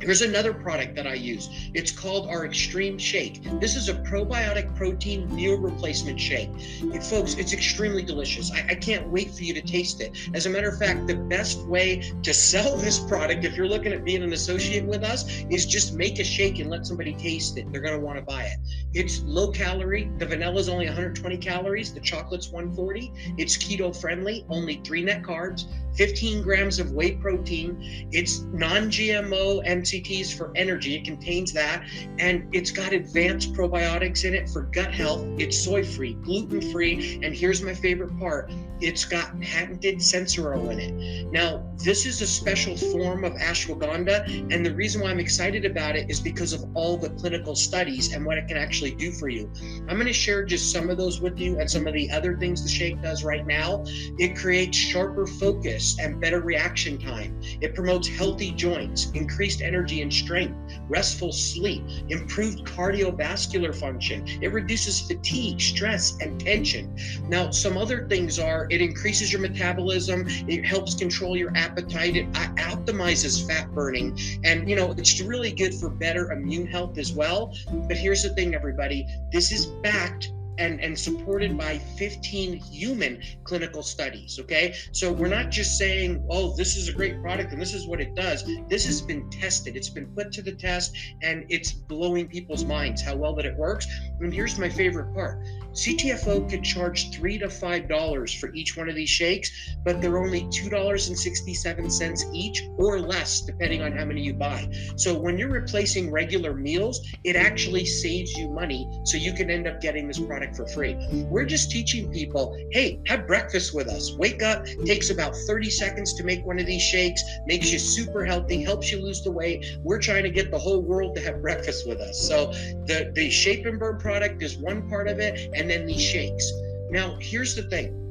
Here's 0.00 0.22
another 0.22 0.52
product 0.52 0.94
that 0.96 1.06
I 1.06 1.14
use. 1.14 1.48
It's 1.74 1.92
called 1.92 2.28
our 2.28 2.44
Extreme 2.44 2.98
Shake. 2.98 3.42
This 3.60 3.76
is 3.76 3.88
a 3.88 3.94
probiotic 3.94 4.74
protein 4.74 5.32
meal 5.34 5.58
replacement 5.58 6.18
shake. 6.18 6.50
It, 6.56 7.02
folks, 7.02 7.34
it's 7.34 7.52
extremely 7.52 8.02
delicious. 8.02 8.50
I, 8.50 8.66
I, 8.70 8.74
can't 8.74 9.08
wait 9.08 9.30
for 9.30 9.42
you 9.42 9.54
to 9.54 9.60
taste 9.60 10.00
it. 10.00 10.16
As 10.34 10.46
a 10.46 10.50
matter 10.50 10.68
of 10.68 10.78
fact, 10.78 11.06
the 11.06 11.14
best 11.14 11.60
way 11.66 12.12
to 12.22 12.34
sell 12.34 12.76
this 12.78 12.98
product, 12.98 13.44
if 13.44 13.56
you're 13.56 13.68
looking 13.68 13.92
at 13.92 14.04
being 14.04 14.22
an 14.22 14.32
associate 14.32 14.84
with 14.84 15.04
us, 15.04 15.28
is 15.50 15.66
just 15.66 15.94
make 15.94 16.18
a 16.18 16.24
shake 16.24 16.58
and 16.58 16.70
let 16.70 16.86
somebody 16.86 17.14
taste 17.14 17.56
it. 17.58 17.70
They're 17.70 17.80
going 17.82 17.98
to 17.98 18.04
want 18.04 18.18
to 18.18 18.24
buy 18.24 18.44
it. 18.44 18.58
It's 18.94 19.22
low 19.22 19.50
calorie. 19.50 20.10
The 20.18 20.26
vanilla 20.26 20.58
is 20.58 20.68
only 20.68 20.86
120 20.86 21.36
calories. 21.38 21.92
The 21.92 22.00
chocolate's 22.00 22.48
140. 22.48 23.12
It's 23.36 23.56
keto 23.56 23.94
friendly, 23.94 24.44
only 24.48 24.80
three 24.84 25.04
net 25.04 25.22
carbs. 25.22 25.66
15 25.98 26.42
grams 26.42 26.78
of 26.78 26.92
whey 26.92 27.12
protein. 27.12 28.08
It's 28.12 28.40
non 28.52 28.88
GMO 28.88 29.67
MCTs 29.68 30.36
for 30.36 30.50
energy. 30.56 30.96
It 30.96 31.04
contains 31.04 31.52
that. 31.52 31.84
And 32.18 32.48
it's 32.52 32.70
got 32.70 32.92
advanced 32.92 33.52
probiotics 33.52 34.24
in 34.24 34.34
it 34.34 34.48
for 34.48 34.62
gut 34.62 34.92
health. 34.92 35.24
It's 35.38 35.58
soy 35.58 35.84
free, 35.84 36.14
gluten 36.14 36.60
free. 36.72 37.20
And 37.22 37.34
here's 37.34 37.62
my 37.62 37.74
favorite 37.74 38.18
part 38.18 38.50
it's 38.80 39.04
got 39.04 39.38
patented 39.40 39.96
sensoril 39.96 40.70
in 40.70 40.78
it. 40.78 41.32
Now, 41.32 41.64
this 41.78 42.06
is 42.06 42.22
a 42.22 42.26
special 42.26 42.76
form 42.76 43.24
of 43.24 43.32
ashwagandha. 43.34 44.52
And 44.52 44.64
the 44.64 44.74
reason 44.74 45.02
why 45.02 45.10
I'm 45.10 45.18
excited 45.18 45.64
about 45.64 45.96
it 45.96 46.08
is 46.08 46.20
because 46.20 46.52
of 46.52 46.64
all 46.74 46.96
the 46.96 47.10
clinical 47.10 47.56
studies 47.56 48.12
and 48.12 48.24
what 48.24 48.38
it 48.38 48.46
can 48.46 48.56
actually 48.56 48.92
do 48.92 49.10
for 49.10 49.28
you. 49.28 49.50
I'm 49.88 49.96
going 49.96 50.06
to 50.06 50.12
share 50.12 50.44
just 50.44 50.72
some 50.72 50.90
of 50.90 50.96
those 50.96 51.20
with 51.20 51.38
you 51.38 51.58
and 51.58 51.68
some 51.68 51.86
of 51.86 51.94
the 51.94 52.10
other 52.10 52.36
things 52.36 52.62
the 52.62 52.68
shake 52.68 53.02
does 53.02 53.24
right 53.24 53.46
now. 53.46 53.84
It 54.18 54.36
creates 54.36 54.76
sharper 54.76 55.26
focus 55.26 55.96
and 56.00 56.20
better 56.20 56.40
reaction 56.40 56.98
time. 56.98 57.40
It 57.60 57.74
promotes 57.74 58.06
healthy 58.06 58.52
joints, 58.52 59.10
increased 59.10 59.57
energy 59.62 60.02
and 60.02 60.12
strength, 60.12 60.56
restful 60.88 61.32
sleep, 61.32 61.82
improved 62.08 62.64
cardiovascular 62.64 63.74
function. 63.74 64.26
It 64.42 64.52
reduces 64.52 65.00
fatigue, 65.00 65.60
stress, 65.60 66.18
and 66.20 66.40
tension. 66.40 66.96
Now, 67.28 67.50
some 67.50 67.76
other 67.76 68.06
things 68.08 68.38
are 68.38 68.66
it 68.70 68.80
increases 68.80 69.32
your 69.32 69.40
metabolism, 69.40 70.26
it 70.48 70.64
helps 70.64 70.94
control 70.94 71.36
your 71.36 71.52
appetite, 71.56 72.16
it 72.16 72.30
optimizes 72.32 73.46
fat 73.46 73.72
burning, 73.72 74.18
and 74.44 74.68
you 74.68 74.76
know, 74.76 74.92
it's 74.92 75.20
really 75.20 75.52
good 75.52 75.74
for 75.74 75.88
better 75.88 76.32
immune 76.32 76.66
health 76.66 76.98
as 76.98 77.12
well. 77.12 77.54
But 77.86 77.96
here's 77.96 78.22
the 78.22 78.30
thing, 78.30 78.54
everybody 78.54 79.06
this 79.32 79.52
is 79.52 79.66
backed 79.66 80.32
and, 80.58 80.80
and 80.80 80.98
supported 80.98 81.56
by 81.56 81.78
15 81.78 82.54
human 82.54 83.22
clinical 83.44 83.82
studies. 83.82 84.38
Okay. 84.40 84.74
So 84.92 85.12
we're 85.12 85.28
not 85.28 85.50
just 85.50 85.78
saying, 85.78 86.24
oh, 86.30 86.54
this 86.56 86.76
is 86.76 86.88
a 86.88 86.92
great 86.92 87.20
product 87.22 87.52
and 87.52 87.60
this 87.60 87.74
is 87.74 87.86
what 87.86 88.00
it 88.00 88.14
does. 88.14 88.44
This 88.68 88.84
has 88.86 89.00
been 89.00 89.28
tested, 89.30 89.76
it's 89.76 89.88
been 89.88 90.06
put 90.14 90.32
to 90.32 90.42
the 90.42 90.52
test, 90.52 90.96
and 91.22 91.44
it's 91.48 91.72
blowing 91.72 92.28
people's 92.28 92.64
minds 92.64 93.02
how 93.02 93.16
well 93.16 93.34
that 93.36 93.46
it 93.46 93.56
works. 93.56 93.86
And 94.20 94.32
here's 94.32 94.58
my 94.58 94.68
favorite 94.68 95.14
part 95.14 95.44
CTFO 95.72 96.50
could 96.50 96.64
charge 96.64 97.10
three 97.12 97.38
to 97.38 97.48
five 97.48 97.88
dollars 97.88 98.34
for 98.34 98.52
each 98.54 98.76
one 98.76 98.88
of 98.88 98.94
these 98.94 99.08
shakes, 99.08 99.76
but 99.84 100.00
they're 100.00 100.18
only 100.18 100.48
two 100.50 100.68
dollars 100.68 101.08
and 101.08 101.18
sixty-seven 101.18 101.90
cents 101.90 102.24
each 102.32 102.62
or 102.78 102.98
less, 102.98 103.42
depending 103.42 103.82
on 103.82 103.92
how 103.92 104.04
many 104.04 104.20
you 104.22 104.34
buy. 104.34 104.68
So 104.96 105.18
when 105.18 105.38
you're 105.38 105.50
replacing 105.50 106.10
regular 106.10 106.54
meals, 106.54 107.06
it 107.22 107.36
actually 107.36 107.84
saves 107.84 108.36
you 108.36 108.50
money, 108.50 108.88
so 109.04 109.16
you 109.16 109.32
can 109.32 109.50
end 109.50 109.68
up 109.68 109.80
getting 109.80 110.08
this 110.08 110.18
product 110.18 110.47
for 110.54 110.66
free. 110.66 110.96
We're 111.30 111.44
just 111.44 111.70
teaching 111.70 112.10
people, 112.12 112.56
hey, 112.70 113.00
have 113.06 113.26
breakfast 113.26 113.74
with 113.74 113.88
us. 113.88 114.14
Wake 114.14 114.42
up, 114.42 114.64
takes 114.84 115.10
about 115.10 115.34
30 115.34 115.70
seconds 115.70 116.14
to 116.14 116.24
make 116.24 116.44
one 116.44 116.58
of 116.58 116.66
these 116.66 116.82
shakes, 116.82 117.22
makes 117.46 117.72
you 117.72 117.78
super 117.78 118.24
healthy, 118.24 118.62
helps 118.62 118.90
you 118.92 119.00
lose 119.02 119.22
the 119.22 119.30
weight. 119.30 119.64
We're 119.82 120.00
trying 120.00 120.24
to 120.24 120.30
get 120.30 120.50
the 120.50 120.58
whole 120.58 120.82
world 120.82 121.14
to 121.16 121.22
have 121.22 121.42
breakfast 121.42 121.86
with 121.86 122.00
us. 122.00 122.18
So 122.26 122.52
the 122.86 123.12
the 123.14 123.30
Shape 123.30 123.66
and 123.66 123.78
Burn 123.78 123.98
product 123.98 124.42
is 124.42 124.56
one 124.56 124.88
part 124.88 125.08
of 125.08 125.18
it, 125.20 125.50
and 125.54 125.68
then 125.68 125.86
these 125.86 126.02
shakes. 126.02 126.52
Now, 126.90 127.16
here's 127.20 127.54
the 127.54 127.62
thing 127.64 128.07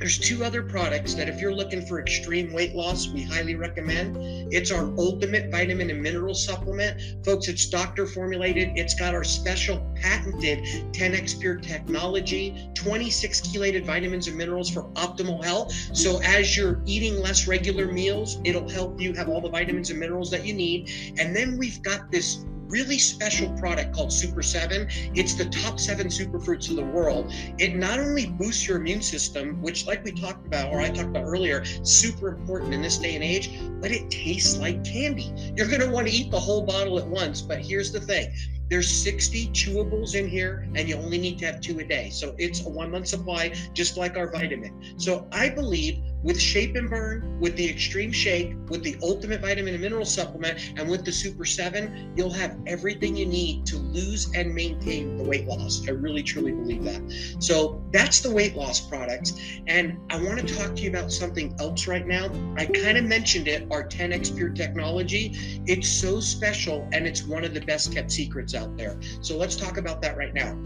there's 0.00 0.18
two 0.18 0.42
other 0.44 0.62
products 0.62 1.12
that, 1.12 1.28
if 1.28 1.42
you're 1.42 1.54
looking 1.54 1.84
for 1.84 2.00
extreme 2.00 2.54
weight 2.54 2.74
loss, 2.74 3.08
we 3.08 3.22
highly 3.22 3.54
recommend. 3.54 4.16
It's 4.50 4.70
our 4.70 4.84
ultimate 4.96 5.50
vitamin 5.50 5.90
and 5.90 6.02
mineral 6.02 6.34
supplement. 6.34 7.22
Folks, 7.22 7.48
it's 7.48 7.66
doctor 7.66 8.06
formulated. 8.06 8.70
It's 8.76 8.94
got 8.94 9.14
our 9.14 9.22
special 9.22 9.86
patented 9.94 10.60
10x 10.94 11.38
Pure 11.38 11.56
technology, 11.56 12.70
26 12.74 13.42
chelated 13.42 13.84
vitamins 13.84 14.26
and 14.26 14.38
minerals 14.38 14.70
for 14.70 14.84
optimal 14.94 15.44
health. 15.44 15.70
So, 15.92 16.18
as 16.22 16.56
you're 16.56 16.80
eating 16.86 17.20
less 17.20 17.46
regular 17.46 17.92
meals, 17.92 18.40
it'll 18.44 18.70
help 18.70 18.98
you 18.98 19.12
have 19.12 19.28
all 19.28 19.42
the 19.42 19.50
vitamins 19.50 19.90
and 19.90 20.00
minerals 20.00 20.30
that 20.30 20.46
you 20.46 20.54
need. 20.54 20.90
And 21.18 21.36
then 21.36 21.58
we've 21.58 21.82
got 21.82 22.10
this 22.10 22.46
really 22.70 22.98
special 22.98 23.50
product 23.58 23.94
called 23.94 24.12
Super 24.12 24.42
7. 24.42 24.88
It's 25.14 25.34
the 25.34 25.46
top 25.46 25.78
seven 25.78 26.06
superfruits 26.06 26.70
in 26.70 26.76
the 26.76 26.84
world. 26.84 27.32
It 27.58 27.76
not 27.76 27.98
only 27.98 28.26
boosts 28.26 28.66
your 28.66 28.78
immune 28.78 29.02
system, 29.02 29.60
which, 29.60 29.86
like 29.86 30.04
we 30.04 30.12
talked 30.12 30.46
about, 30.46 30.72
or 30.72 30.80
I 30.80 30.88
talked 30.88 31.08
about 31.08 31.24
earlier, 31.24 31.64
super 31.84 32.28
important 32.28 32.72
in 32.72 32.80
this 32.80 32.98
day 32.98 33.14
and 33.14 33.24
age, 33.24 33.58
but 33.80 33.90
it 33.90 34.10
tastes 34.10 34.58
like 34.58 34.84
candy. 34.84 35.32
You're 35.56 35.68
going 35.68 35.80
to 35.80 35.90
want 35.90 36.06
to 36.06 36.12
eat 36.12 36.30
the 36.30 36.40
whole 36.40 36.62
bottle 36.62 36.98
at 36.98 37.06
once. 37.06 37.42
But 37.42 37.58
here's 37.58 37.92
the 37.92 38.00
thing 38.00 38.32
there's 38.70 38.88
60 38.88 39.48
chewables 39.48 40.14
in 40.14 40.28
here, 40.28 40.68
and 40.76 40.88
you 40.88 40.94
only 40.94 41.18
need 41.18 41.38
to 41.40 41.46
have 41.46 41.60
two 41.60 41.80
a 41.80 41.84
day. 41.84 42.08
So 42.10 42.36
it's 42.38 42.64
a 42.64 42.68
one 42.68 42.92
month 42.92 43.08
supply, 43.08 43.52
just 43.74 43.96
like 43.96 44.16
our 44.16 44.30
vitamin. 44.30 44.94
So 44.96 45.26
I 45.32 45.48
believe 45.48 46.00
with 46.22 46.40
Shape 46.40 46.76
and 46.76 46.88
Burn, 46.88 47.38
with 47.40 47.56
the 47.56 47.68
Extreme 47.68 48.12
Shake, 48.12 48.54
with 48.68 48.82
the 48.82 48.96
Ultimate 49.02 49.40
Vitamin 49.40 49.74
and 49.74 49.82
Mineral 49.82 50.04
Supplement, 50.04 50.72
and 50.76 50.88
with 50.88 51.04
the 51.04 51.12
Super 51.12 51.44
7, 51.44 52.14
you'll 52.16 52.32
have 52.32 52.58
everything 52.66 53.16
you 53.16 53.26
need 53.26 53.66
to 53.66 53.76
lose 53.78 54.30
and 54.34 54.54
maintain 54.54 55.16
the 55.16 55.24
weight 55.24 55.46
loss. 55.46 55.86
I 55.88 55.92
really, 55.92 56.22
truly 56.22 56.52
believe 56.52 56.84
that. 56.84 57.00
So 57.38 57.82
that's 57.92 58.20
the 58.20 58.30
weight 58.30 58.56
loss 58.56 58.80
products. 58.80 59.40
And 59.66 59.98
I 60.10 60.22
want 60.22 60.46
to 60.46 60.54
talk 60.54 60.76
to 60.76 60.82
you 60.82 60.90
about 60.90 61.10
something 61.10 61.54
else 61.58 61.86
right 61.86 62.06
now. 62.06 62.30
I 62.56 62.66
kind 62.66 62.98
of 62.98 63.04
mentioned 63.04 63.48
it 63.48 63.66
our 63.70 63.86
10x 63.86 64.36
Pure 64.36 64.50
technology. 64.50 65.62
It's 65.66 65.88
so 65.88 66.20
special 66.20 66.88
and 66.92 67.06
it's 67.06 67.24
one 67.24 67.44
of 67.44 67.54
the 67.54 67.60
best 67.60 67.92
kept 67.92 68.10
secrets 68.10 68.54
out 68.54 68.76
there. 68.76 68.98
So 69.20 69.36
let's 69.36 69.56
talk 69.56 69.76
about 69.76 70.02
that 70.02 70.16
right 70.16 70.34
now. 70.34 70.58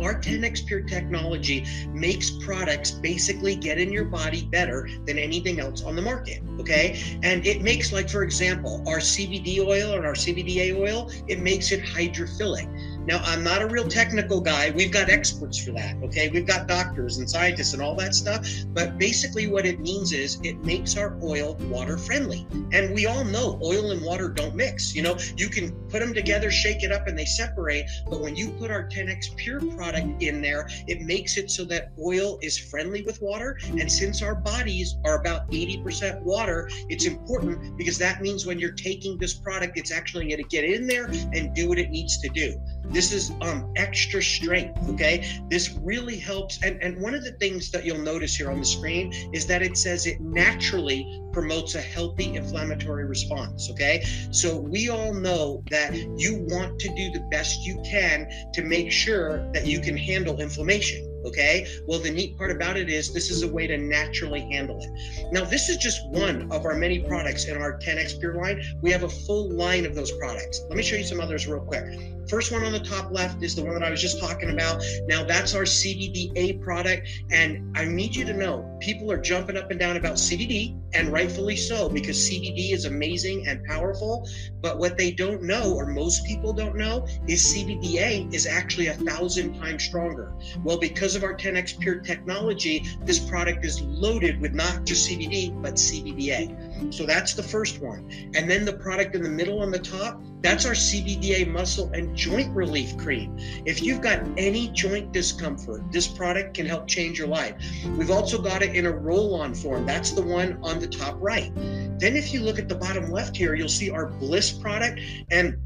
Our 0.00 0.20
10x 0.20 0.66
Pure 0.66 0.82
technology 0.82 1.64
makes 1.88 2.30
products 2.30 2.90
basically 2.90 3.56
get 3.56 3.78
in 3.78 3.92
your 3.92 4.04
body 4.04 4.44
better 4.46 4.88
than 5.04 5.18
anything 5.18 5.60
else 5.60 5.82
on 5.82 5.96
the 5.96 6.02
market. 6.02 6.42
Okay. 6.60 7.18
And 7.22 7.46
it 7.46 7.62
makes, 7.62 7.92
like, 7.92 8.08
for 8.08 8.22
example, 8.22 8.82
our 8.86 8.98
CBD 8.98 9.58
oil 9.60 9.94
and 9.94 10.04
our 10.04 10.14
CBDA 10.14 10.78
oil, 10.78 11.10
it 11.28 11.40
makes 11.40 11.72
it 11.72 11.82
hydrophilic. 11.82 12.66
Now, 13.06 13.20
I'm 13.24 13.44
not 13.44 13.62
a 13.62 13.66
real 13.66 13.86
technical 13.86 14.40
guy. 14.40 14.70
We've 14.70 14.90
got 14.90 15.08
experts 15.08 15.58
for 15.64 15.70
that. 15.72 15.96
Okay. 16.04 16.28
We've 16.28 16.46
got 16.46 16.66
doctors 16.66 17.18
and 17.18 17.30
scientists 17.30 17.72
and 17.72 17.82
all 17.82 17.94
that 17.96 18.14
stuff. 18.14 18.46
But 18.68 18.98
basically, 18.98 19.46
what 19.46 19.64
it 19.64 19.80
means 19.80 20.12
is 20.12 20.40
it 20.42 20.58
makes 20.64 20.96
our 20.96 21.16
oil 21.22 21.54
water 21.68 21.96
friendly. 21.96 22.46
And 22.72 22.94
we 22.94 23.06
all 23.06 23.24
know 23.24 23.60
oil 23.62 23.92
and 23.92 24.02
water 24.02 24.28
don't 24.28 24.54
mix. 24.54 24.94
You 24.94 25.02
know, 25.02 25.16
you 25.36 25.48
can 25.48 25.72
put 25.88 26.00
them 26.00 26.12
together, 26.12 26.50
shake 26.50 26.82
it 26.82 26.90
up, 26.90 27.06
and 27.06 27.16
they 27.16 27.24
separate. 27.24 27.86
But 28.10 28.20
when 28.20 28.34
you 28.34 28.50
put 28.50 28.70
our 28.70 28.88
10x 28.88 29.36
Pure 29.36 29.60
product 29.76 30.22
in 30.22 30.42
there, 30.42 30.68
it 30.86 31.02
makes 31.02 31.36
it 31.36 31.50
so 31.50 31.64
that 31.66 31.92
oil 32.04 32.38
is 32.42 32.58
friendly 32.58 33.02
with 33.02 33.22
water. 33.22 33.58
And 33.78 33.90
since 33.90 34.22
our 34.22 34.34
bodies 34.34 34.96
are 35.04 35.20
about 35.20 35.48
80% 35.50 36.22
water, 36.22 36.68
it's 36.88 37.06
important 37.06 37.76
because 37.76 37.98
that 37.98 38.20
means 38.20 38.46
when 38.46 38.58
you're 38.58 38.72
taking 38.72 39.16
this 39.18 39.34
product, 39.34 39.78
it's 39.78 39.92
actually 39.92 40.26
going 40.26 40.42
to 40.42 40.48
get 40.48 40.64
in 40.64 40.86
there 40.86 41.06
and 41.32 41.54
do 41.54 41.68
what 41.68 41.78
it 41.78 41.90
needs 41.90 42.18
to 42.18 42.28
do. 42.28 42.60
This 42.96 43.12
is 43.12 43.30
um, 43.42 43.70
extra 43.76 44.22
strength, 44.22 44.88
okay? 44.88 45.38
This 45.50 45.78
really 45.82 46.16
helps. 46.16 46.62
And, 46.62 46.82
and 46.82 46.98
one 46.98 47.14
of 47.14 47.24
the 47.24 47.32
things 47.32 47.70
that 47.72 47.84
you'll 47.84 48.00
notice 48.00 48.34
here 48.34 48.50
on 48.50 48.58
the 48.58 48.64
screen 48.64 49.12
is 49.34 49.46
that 49.48 49.60
it 49.60 49.76
says 49.76 50.06
it 50.06 50.18
naturally 50.18 51.06
promotes 51.30 51.74
a 51.74 51.80
healthy 51.82 52.36
inflammatory 52.36 53.04
response, 53.04 53.70
okay? 53.70 54.02
So 54.30 54.56
we 54.56 54.88
all 54.88 55.12
know 55.12 55.62
that 55.70 55.94
you 55.94 56.46
want 56.48 56.78
to 56.80 56.88
do 56.88 57.10
the 57.10 57.20
best 57.30 57.66
you 57.66 57.78
can 57.84 58.30
to 58.54 58.62
make 58.62 58.90
sure 58.90 59.46
that 59.52 59.66
you 59.66 59.78
can 59.80 59.94
handle 59.94 60.40
inflammation. 60.40 61.12
Okay. 61.26 61.66
Well, 61.86 61.98
the 61.98 62.10
neat 62.10 62.38
part 62.38 62.52
about 62.52 62.76
it 62.76 62.88
is 62.88 63.12
this 63.12 63.30
is 63.30 63.42
a 63.42 63.52
way 63.52 63.66
to 63.66 63.76
naturally 63.76 64.42
handle 64.52 64.78
it. 64.80 65.32
Now, 65.32 65.44
this 65.44 65.68
is 65.68 65.76
just 65.76 66.08
one 66.08 66.50
of 66.52 66.64
our 66.64 66.74
many 66.74 67.00
products 67.00 67.46
in 67.46 67.56
our 67.56 67.78
10X 67.78 68.20
Pure 68.20 68.36
line. 68.36 68.62
We 68.80 68.92
have 68.92 69.02
a 69.02 69.08
full 69.08 69.50
line 69.50 69.84
of 69.84 69.94
those 69.96 70.12
products. 70.12 70.62
Let 70.68 70.76
me 70.76 70.84
show 70.84 70.94
you 70.94 71.04
some 71.04 71.20
others 71.20 71.48
real 71.48 71.60
quick. 71.60 72.15
First 72.28 72.52
one 72.52 72.64
on 72.64 72.72
the 72.72 72.80
top 72.80 73.12
left 73.12 73.42
is 73.42 73.54
the 73.54 73.64
one 73.64 73.74
that 73.74 73.82
I 73.82 73.90
was 73.90 74.00
just 74.00 74.20
talking 74.20 74.50
about. 74.50 74.82
Now, 75.06 75.24
that's 75.24 75.54
our 75.54 75.62
CBDA 75.62 76.60
product. 76.60 77.08
And 77.30 77.76
I 77.76 77.84
need 77.84 78.14
you 78.14 78.24
to 78.24 78.32
know 78.32 78.76
people 78.80 79.10
are 79.12 79.18
jumping 79.18 79.56
up 79.56 79.70
and 79.70 79.78
down 79.78 79.96
about 79.96 80.14
CBD, 80.14 80.78
and 80.94 81.12
rightfully 81.12 81.56
so, 81.56 81.88
because 81.88 82.16
CBD 82.16 82.72
is 82.72 82.84
amazing 82.84 83.46
and 83.46 83.64
powerful. 83.64 84.28
But 84.60 84.78
what 84.78 84.96
they 84.96 85.12
don't 85.12 85.42
know, 85.42 85.74
or 85.74 85.86
most 85.86 86.24
people 86.24 86.52
don't 86.52 86.76
know, 86.76 87.06
is 87.28 87.54
CBDA 87.54 88.32
is 88.34 88.46
actually 88.46 88.88
a 88.88 88.94
thousand 88.94 89.58
times 89.60 89.84
stronger. 89.84 90.32
Well, 90.64 90.78
because 90.78 91.16
of 91.16 91.22
our 91.22 91.36
10x 91.36 91.78
Pure 91.78 92.00
technology, 92.00 92.84
this 93.04 93.18
product 93.18 93.64
is 93.64 93.80
loaded 93.82 94.40
with 94.40 94.52
not 94.52 94.84
just 94.84 95.08
CBD, 95.08 95.60
but 95.62 95.74
CBDA. 95.74 96.65
So 96.90 97.06
that's 97.06 97.34
the 97.34 97.42
first 97.42 97.80
one. 97.80 98.10
And 98.34 98.50
then 98.50 98.64
the 98.64 98.72
product 98.72 99.14
in 99.14 99.22
the 99.22 99.28
middle 99.28 99.60
on 99.60 99.70
the 99.70 99.78
top, 99.78 100.20
that's 100.42 100.64
our 100.64 100.72
CBDA 100.72 101.48
muscle 101.48 101.90
and 101.92 102.16
joint 102.16 102.54
relief 102.54 102.96
cream. 102.96 103.36
If 103.64 103.82
you've 103.82 104.00
got 104.00 104.20
any 104.36 104.68
joint 104.68 105.12
discomfort, 105.12 105.82
this 105.90 106.06
product 106.06 106.54
can 106.54 106.66
help 106.66 106.86
change 106.86 107.18
your 107.18 107.28
life. 107.28 107.56
We've 107.96 108.10
also 108.10 108.40
got 108.40 108.62
it 108.62 108.76
in 108.76 108.86
a 108.86 108.92
roll 108.92 109.34
on 109.34 109.54
form. 109.54 109.86
That's 109.86 110.12
the 110.12 110.22
one 110.22 110.58
on 110.62 110.78
the 110.78 110.86
top 110.86 111.16
right. 111.20 111.52
Then, 111.98 112.14
if 112.14 112.32
you 112.32 112.40
look 112.40 112.58
at 112.58 112.68
the 112.68 112.74
bottom 112.74 113.10
left 113.10 113.36
here, 113.36 113.54
you'll 113.54 113.68
see 113.68 113.90
our 113.90 114.06
Bliss 114.06 114.52
product. 114.52 115.00
And 115.30 115.56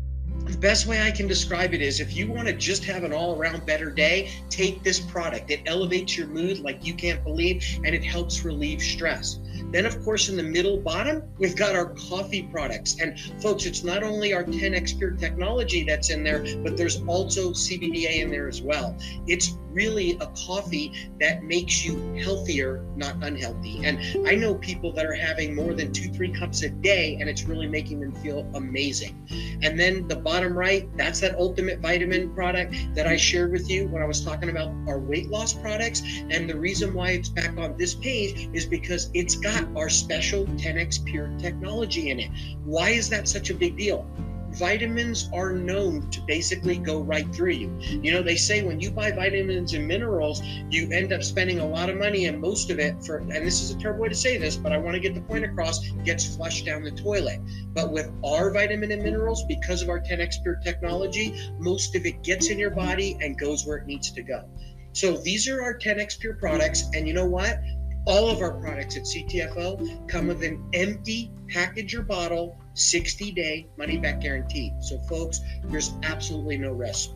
the 0.50 0.58
best 0.58 0.86
way 0.86 1.00
I 1.00 1.10
can 1.10 1.28
describe 1.28 1.74
it 1.74 1.80
is 1.80 2.00
if 2.00 2.16
you 2.16 2.30
want 2.30 2.48
to 2.48 2.54
just 2.54 2.84
have 2.84 3.04
an 3.04 3.12
all 3.12 3.36
around 3.36 3.64
better 3.66 3.90
day, 3.90 4.32
take 4.48 4.82
this 4.82 4.98
product. 4.98 5.50
It 5.50 5.62
elevates 5.66 6.16
your 6.16 6.26
mood 6.26 6.58
like 6.58 6.84
you 6.84 6.94
can't 6.94 7.22
believe, 7.22 7.64
and 7.84 7.94
it 7.94 8.04
helps 8.04 8.44
relieve 8.44 8.82
stress. 8.82 9.38
Then, 9.72 9.86
of 9.86 10.02
course, 10.02 10.28
in 10.28 10.36
the 10.36 10.42
middle 10.42 10.78
bottom, 10.78 11.22
we've 11.38 11.56
got 11.56 11.76
our 11.76 11.94
coffee 12.08 12.42
products. 12.42 12.96
And 13.00 13.18
folks, 13.40 13.66
it's 13.66 13.84
not 13.84 14.02
only 14.02 14.32
our 14.32 14.42
10x 14.42 14.98
Pure 14.98 15.12
technology 15.12 15.84
that's 15.84 16.10
in 16.10 16.24
there, 16.24 16.44
but 16.62 16.76
there's 16.76 17.00
also 17.02 17.50
CBDA 17.50 18.20
in 18.20 18.30
there 18.30 18.48
as 18.48 18.62
well. 18.62 18.96
It's 19.26 19.56
really 19.70 20.18
a 20.20 20.26
coffee 20.46 20.92
that 21.20 21.44
makes 21.44 21.84
you 21.84 21.96
healthier, 22.14 22.84
not 22.96 23.22
unhealthy. 23.22 23.84
And 23.84 24.28
I 24.28 24.34
know 24.34 24.54
people 24.56 24.92
that 24.94 25.06
are 25.06 25.14
having 25.14 25.54
more 25.54 25.74
than 25.74 25.92
two, 25.92 26.10
three 26.10 26.32
cups 26.32 26.62
a 26.62 26.70
day, 26.70 27.16
and 27.20 27.28
it's 27.28 27.44
really 27.44 27.68
making 27.68 28.00
them 28.00 28.12
feel 28.16 28.50
amazing. 28.54 29.28
And 29.62 29.78
then 29.78 30.08
the 30.08 30.16
bottom 30.16 30.39
right, 30.48 30.88
that's 30.96 31.20
that 31.20 31.36
ultimate 31.36 31.80
vitamin 31.80 32.34
product 32.34 32.74
that 32.94 33.06
I 33.06 33.16
shared 33.16 33.52
with 33.52 33.70
you 33.70 33.88
when 33.88 34.02
I 34.02 34.06
was 34.06 34.24
talking 34.24 34.50
about 34.50 34.72
our 34.86 34.98
weight 34.98 35.30
loss 35.30 35.52
products. 35.52 36.02
And 36.30 36.48
the 36.48 36.56
reason 36.56 36.94
why 36.94 37.10
it's 37.10 37.28
back 37.28 37.56
on 37.58 37.76
this 37.76 37.94
page 37.94 38.48
is 38.52 38.66
because 38.66 39.10
it's 39.14 39.36
got 39.36 39.64
our 39.76 39.88
special 39.88 40.46
10x 40.46 41.04
Pure 41.04 41.32
technology 41.38 42.10
in 42.10 42.20
it. 42.20 42.30
Why 42.64 42.90
is 42.90 43.08
that 43.10 43.28
such 43.28 43.50
a 43.50 43.54
big 43.54 43.76
deal? 43.76 44.06
Vitamins 44.52 45.28
are 45.32 45.52
known 45.52 46.10
to 46.10 46.20
basically 46.22 46.76
go 46.76 47.00
right 47.00 47.32
through 47.34 47.52
you. 47.52 47.78
You 47.80 48.12
know, 48.12 48.22
they 48.22 48.36
say 48.36 48.62
when 48.62 48.80
you 48.80 48.90
buy 48.90 49.10
vitamins 49.10 49.74
and 49.74 49.86
minerals, 49.86 50.42
you 50.68 50.90
end 50.92 51.12
up 51.12 51.22
spending 51.22 51.60
a 51.60 51.66
lot 51.66 51.88
of 51.88 51.96
money, 51.96 52.26
and 52.26 52.40
most 52.40 52.70
of 52.70 52.78
it 52.78 53.02
for, 53.04 53.18
and 53.18 53.30
this 53.30 53.62
is 53.62 53.70
a 53.70 53.78
terrible 53.78 54.02
way 54.02 54.08
to 54.08 54.14
say 54.14 54.36
this, 54.38 54.56
but 54.56 54.72
I 54.72 54.78
want 54.78 54.94
to 54.94 55.00
get 55.00 55.14
the 55.14 55.20
point 55.22 55.44
across, 55.44 55.88
gets 56.04 56.36
flushed 56.36 56.66
down 56.66 56.82
the 56.82 56.90
toilet. 56.90 57.40
But 57.72 57.92
with 57.92 58.10
our 58.24 58.52
vitamin 58.52 58.92
and 58.92 59.02
minerals, 59.02 59.44
because 59.44 59.82
of 59.82 59.88
our 59.88 60.00
10x 60.00 60.42
Pure 60.42 60.60
technology, 60.64 61.34
most 61.58 61.94
of 61.94 62.04
it 62.04 62.22
gets 62.22 62.50
in 62.50 62.58
your 62.58 62.70
body 62.70 63.16
and 63.20 63.38
goes 63.38 63.66
where 63.66 63.78
it 63.78 63.86
needs 63.86 64.10
to 64.12 64.22
go. 64.22 64.44
So 64.92 65.16
these 65.16 65.48
are 65.48 65.62
our 65.62 65.78
10x 65.78 66.18
Pure 66.18 66.34
products, 66.34 66.90
and 66.94 67.06
you 67.06 67.14
know 67.14 67.26
what? 67.26 67.60
All 68.06 68.28
of 68.28 68.40
our 68.40 68.58
products 68.60 68.96
at 68.96 69.04
CTFO 69.04 70.08
come 70.08 70.26
with 70.26 70.42
an 70.42 70.68
empty 70.72 71.30
package 71.48 71.94
or 71.94 72.02
bottle 72.02 72.59
60 72.80 73.32
day 73.32 73.66
money 73.76 73.98
back 73.98 74.20
guarantee. 74.20 74.72
So, 74.80 74.98
folks, 75.00 75.40
there's 75.64 75.92
absolutely 76.02 76.58
no 76.58 76.72
risk. 76.72 77.10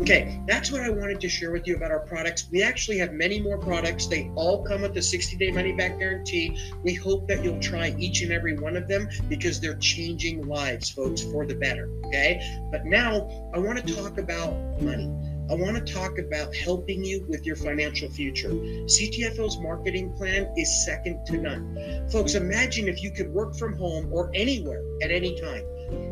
Okay, 0.00 0.40
that's 0.46 0.70
what 0.70 0.82
I 0.82 0.90
wanted 0.90 1.20
to 1.20 1.28
share 1.28 1.52
with 1.52 1.66
you 1.66 1.76
about 1.76 1.90
our 1.90 2.00
products. 2.00 2.48
We 2.50 2.62
actually 2.62 2.98
have 2.98 3.12
many 3.12 3.40
more 3.40 3.58
products. 3.58 4.06
They 4.06 4.30
all 4.34 4.64
come 4.64 4.82
with 4.82 4.94
the 4.94 5.02
60 5.02 5.36
day 5.36 5.50
money 5.50 5.72
back 5.72 5.98
guarantee. 5.98 6.58
We 6.82 6.94
hope 6.94 7.26
that 7.28 7.42
you'll 7.42 7.60
try 7.60 7.94
each 7.98 8.22
and 8.22 8.32
every 8.32 8.58
one 8.58 8.76
of 8.76 8.88
them 8.88 9.08
because 9.28 9.60
they're 9.60 9.76
changing 9.76 10.46
lives, 10.46 10.90
folks, 10.90 11.22
for 11.22 11.46
the 11.46 11.54
better. 11.54 11.88
Okay, 12.06 12.40
but 12.70 12.84
now 12.84 13.50
I 13.54 13.58
want 13.58 13.84
to 13.84 13.94
talk 13.94 14.18
about 14.18 14.52
money. 14.82 15.10
I 15.48 15.54
want 15.54 15.76
to 15.76 15.92
talk 15.92 16.18
about 16.18 16.54
helping 16.54 17.04
you 17.04 17.24
with 17.28 17.46
your 17.46 17.54
financial 17.54 18.10
future. 18.10 18.48
CTFO's 18.48 19.58
marketing 19.60 20.12
plan 20.16 20.52
is 20.56 20.84
second 20.84 21.24
to 21.26 21.36
none. 21.36 22.08
Folks, 22.10 22.34
imagine 22.34 22.88
if 22.88 23.00
you 23.00 23.12
could 23.12 23.32
work 23.32 23.54
from 23.54 23.76
home 23.76 24.12
or 24.12 24.30
anywhere 24.34 24.82
at 25.02 25.12
any 25.12 25.40
time. 25.40 25.64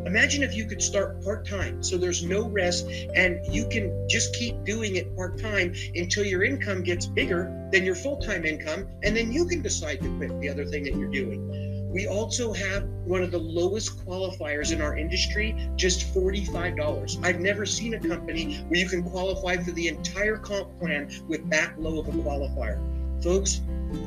Imagine 0.06 0.44
if 0.44 0.54
you 0.54 0.66
could 0.66 0.80
start 0.80 1.20
part 1.24 1.44
time 1.48 1.82
so 1.82 1.96
there's 1.96 2.22
no 2.22 2.48
rest 2.48 2.86
and 3.16 3.44
you 3.52 3.66
can 3.68 4.06
just 4.08 4.32
keep 4.34 4.62
doing 4.64 4.94
it 4.94 5.16
part 5.16 5.36
time 5.40 5.74
until 5.96 6.24
your 6.24 6.44
income 6.44 6.84
gets 6.84 7.06
bigger 7.06 7.68
than 7.72 7.84
your 7.84 7.96
full 7.96 8.18
time 8.18 8.44
income, 8.44 8.86
and 9.02 9.16
then 9.16 9.32
you 9.32 9.46
can 9.46 9.62
decide 9.62 10.00
to 10.00 10.16
quit 10.16 10.40
the 10.40 10.48
other 10.48 10.64
thing 10.64 10.84
that 10.84 10.94
you're 10.94 11.10
doing. 11.10 11.73
We 11.94 12.08
also 12.08 12.52
have 12.52 12.82
one 13.04 13.22
of 13.22 13.30
the 13.30 13.38
lowest 13.38 14.04
qualifiers 14.04 14.72
in 14.72 14.82
our 14.82 14.98
industry, 14.98 15.54
just 15.76 16.12
$45. 16.12 17.24
I've 17.24 17.38
never 17.38 17.64
seen 17.64 17.94
a 17.94 18.00
company 18.00 18.56
where 18.66 18.80
you 18.80 18.88
can 18.88 19.04
qualify 19.04 19.58
for 19.58 19.70
the 19.70 19.86
entire 19.86 20.36
comp 20.36 20.76
plan 20.80 21.08
with 21.28 21.48
that 21.50 21.80
low 21.80 22.00
of 22.00 22.08
a 22.08 22.10
qualifier. 22.10 22.82
Folks, 23.22 23.60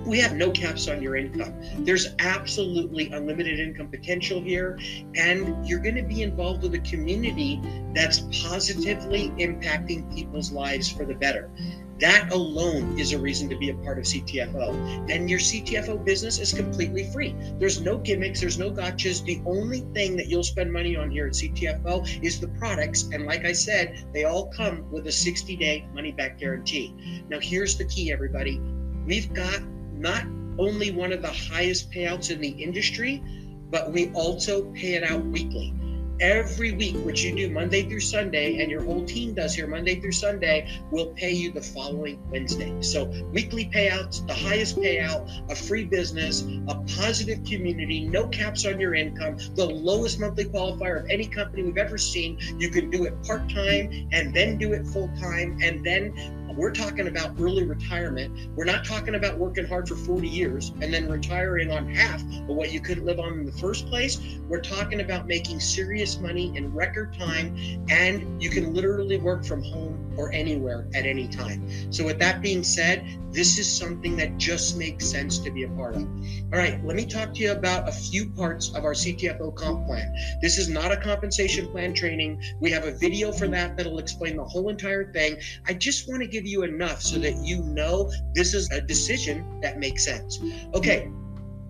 we 0.06 0.20
have 0.20 0.36
no 0.36 0.52
caps 0.52 0.90
on 0.90 1.02
your 1.02 1.16
income. 1.16 1.54
There's 1.80 2.14
absolutely 2.20 3.10
unlimited 3.12 3.58
income 3.58 3.88
potential 3.88 4.42
here, 4.42 4.78
and 5.16 5.66
you're 5.66 5.80
going 5.80 5.96
to 5.96 6.04
be 6.04 6.24
involved 6.24 6.64
with 6.64 6.74
a 6.74 6.80
community 6.80 7.62
that's 7.96 8.20
positively 8.44 9.30
impacting 9.40 10.14
people's 10.14 10.52
lives 10.52 10.92
for 10.92 11.06
the 11.06 11.16
better. 11.16 11.50
That 12.00 12.32
alone 12.32 13.00
is 13.00 13.12
a 13.12 13.20
reason 13.20 13.50
to 13.50 13.58
be 13.58 13.72
a 13.72 13.74
part 13.76 13.98
of 13.98 14.06
CTFO. 14.06 15.10
And 15.10 15.30
your 15.30 15.40
CTFO 15.40 16.06
business 16.06 16.38
is 16.40 16.54
completely 16.54 17.12
free. 17.12 17.36
There's 17.58 17.82
no 17.82 17.98
gimmicks, 17.98 18.40
there's 18.40 18.60
no 18.60 18.70
gotchas. 18.70 19.24
The 19.26 19.42
only 19.48 19.82
thing 19.96 20.16
that 20.18 20.28
you'll 20.28 20.44
spend 20.44 20.72
money 20.72 20.96
on 20.96 21.10
here 21.10 21.26
at 21.26 21.34
CTFO 21.34 22.24
is 22.24 22.40
the 22.40 22.50
products. 22.50 23.10
And 23.12 23.26
like 23.26 23.46
I 23.46 23.52
said, 23.52 24.06
they 24.14 24.26
all 24.26 24.48
come 24.52 24.90
with 24.92 25.08
a 25.08 25.12
60 25.12 25.56
day 25.56 25.88
money 25.94 26.12
back 26.12 26.38
guarantee. 26.38 26.94
Now, 27.30 27.40
here's 27.40 27.78
the 27.78 27.86
key, 27.86 28.12
everybody. 28.12 28.60
We've 29.06 29.34
got 29.34 29.62
not 29.94 30.24
only 30.60 30.92
one 30.92 31.12
of 31.12 31.24
the 31.24 31.32
highest 31.32 31.92
payouts 31.92 32.30
in 32.30 32.42
the 32.42 32.50
industry, 32.50 33.24
but 33.72 33.92
we 33.92 34.12
also 34.12 34.72
pay 34.74 34.94
it 34.94 35.04
out 35.04 35.26
weekly. 35.26 35.74
Every 36.20 36.72
week, 36.72 36.96
which 37.06 37.24
you 37.24 37.36
do 37.36 37.50
Monday 37.52 37.84
through 37.84 38.00
Sunday, 38.00 38.60
and 38.60 38.72
your 38.72 38.84
whole 38.84 39.06
team 39.06 39.36
does 39.36 39.54
here 39.54 39.68
Monday 39.68 40.00
through 40.00 40.14
Sunday, 40.14 40.68
will 40.90 41.08
pay 41.14 41.32
you 41.32 41.52
the 41.52 41.62
following 41.62 42.20
Wednesday. 42.32 42.74
So, 42.82 43.06
weekly 43.32 43.66
payouts, 43.66 44.26
the 44.26 44.34
highest 44.34 44.78
payout, 44.78 45.30
a 45.52 45.56
free 45.56 45.86
business, 45.86 46.44
a 46.68 46.76
positive 46.96 47.44
community, 47.44 48.08
no 48.08 48.28
caps 48.30 48.66
on 48.66 48.80
your 48.80 48.96
income, 48.96 49.38
the 49.56 49.66
lowest 49.66 50.20
monthly 50.20 50.46
qualifier 50.46 51.04
of 51.04 51.10
any 51.10 51.28
company 51.28 51.62
we've 51.62 51.78
ever 51.78 52.00
seen. 52.00 52.40
You 52.58 52.72
can 52.72 52.90
do 52.90 53.04
it 53.04 53.22
part 53.24 53.48
time 53.50 54.10
and 54.12 54.34
then 54.34 54.58
do 54.58 54.74
it 54.74 54.88
full 54.88 55.10
time, 55.20 55.60
and 55.62 55.86
then 55.86 56.14
we're 56.58 56.72
talking 56.72 57.08
about 57.08 57.40
early 57.40 57.64
retirement. 57.64 58.50
We're 58.56 58.66
not 58.66 58.84
talking 58.84 59.16
about 59.16 59.38
working 59.38 59.66
hard 59.66 59.88
for 59.88 59.96
40 59.96 60.28
years 60.28 60.72
and 60.82 60.94
then 60.94 61.10
retiring 61.10 61.72
on 61.72 61.94
half 61.94 62.22
of 62.22 62.48
what 62.48 62.72
you 62.72 62.82
couldn't 62.82 63.06
live 63.06 63.20
on 63.20 63.34
in 63.34 63.46
the 63.46 63.52
first 63.52 63.88
place. 63.88 64.20
We're 64.50 64.62
talking 64.62 65.02
about 65.02 65.28
making 65.28 65.60
serious 65.60 66.20
money 66.20 66.56
in 66.58 66.74
record 66.74 67.14
time, 67.14 67.56
and 67.90 68.42
you 68.42 68.50
can 68.50 68.74
literally 68.74 69.18
work 69.18 69.46
from 69.46 69.62
home 69.62 70.16
or 70.18 70.32
anywhere 70.34 70.88
at 70.96 71.06
any 71.06 71.28
time. 71.28 71.68
So, 71.92 72.04
with 72.04 72.18
that 72.20 72.42
being 72.42 72.64
said, 72.64 73.06
this 73.32 73.60
is 73.60 73.72
something 73.72 74.18
that 74.18 74.38
just 74.38 74.78
makes 74.78 75.06
sense 75.06 75.38
to 75.40 75.52
be 75.52 75.64
a 75.64 75.70
part 75.70 75.96
of. 75.96 76.02
All 76.02 76.60
right, 76.60 76.84
let 76.84 76.96
me 76.96 77.06
talk 77.06 77.34
to 77.36 77.42
you 77.42 77.52
about 77.52 77.88
a 77.88 77.92
few 77.92 78.30
parts 78.32 78.74
of 78.74 78.84
our 78.84 78.94
CTFO 78.94 79.54
comp 79.54 79.86
plan. 79.86 80.12
This 80.42 80.58
is 80.58 80.70
not 80.70 80.92
a 80.92 80.98
compensation 80.98 81.68
plan 81.68 81.94
training. 81.94 82.42
We 82.60 82.72
have 82.72 82.86
a 82.86 82.92
video 82.92 83.32
for 83.32 83.48
that 83.50 83.78
that'll 83.78 84.00
explain 84.00 84.38
the 84.38 84.46
whole 84.46 84.70
entire 84.70 85.12
thing. 85.12 85.38
I 85.68 85.74
just 85.74 86.10
want 86.10 86.24
to 86.24 86.28
give 86.28 86.47
you 86.48 86.64
enough 86.64 87.02
so 87.02 87.20
that 87.20 87.36
you 87.44 87.62
know 87.64 88.12
this 88.34 88.54
is 88.54 88.70
a 88.72 88.82
decision 88.82 89.60
that 89.62 89.80
makes 89.80 90.06
sense. 90.06 90.40
Okay, 90.74 91.10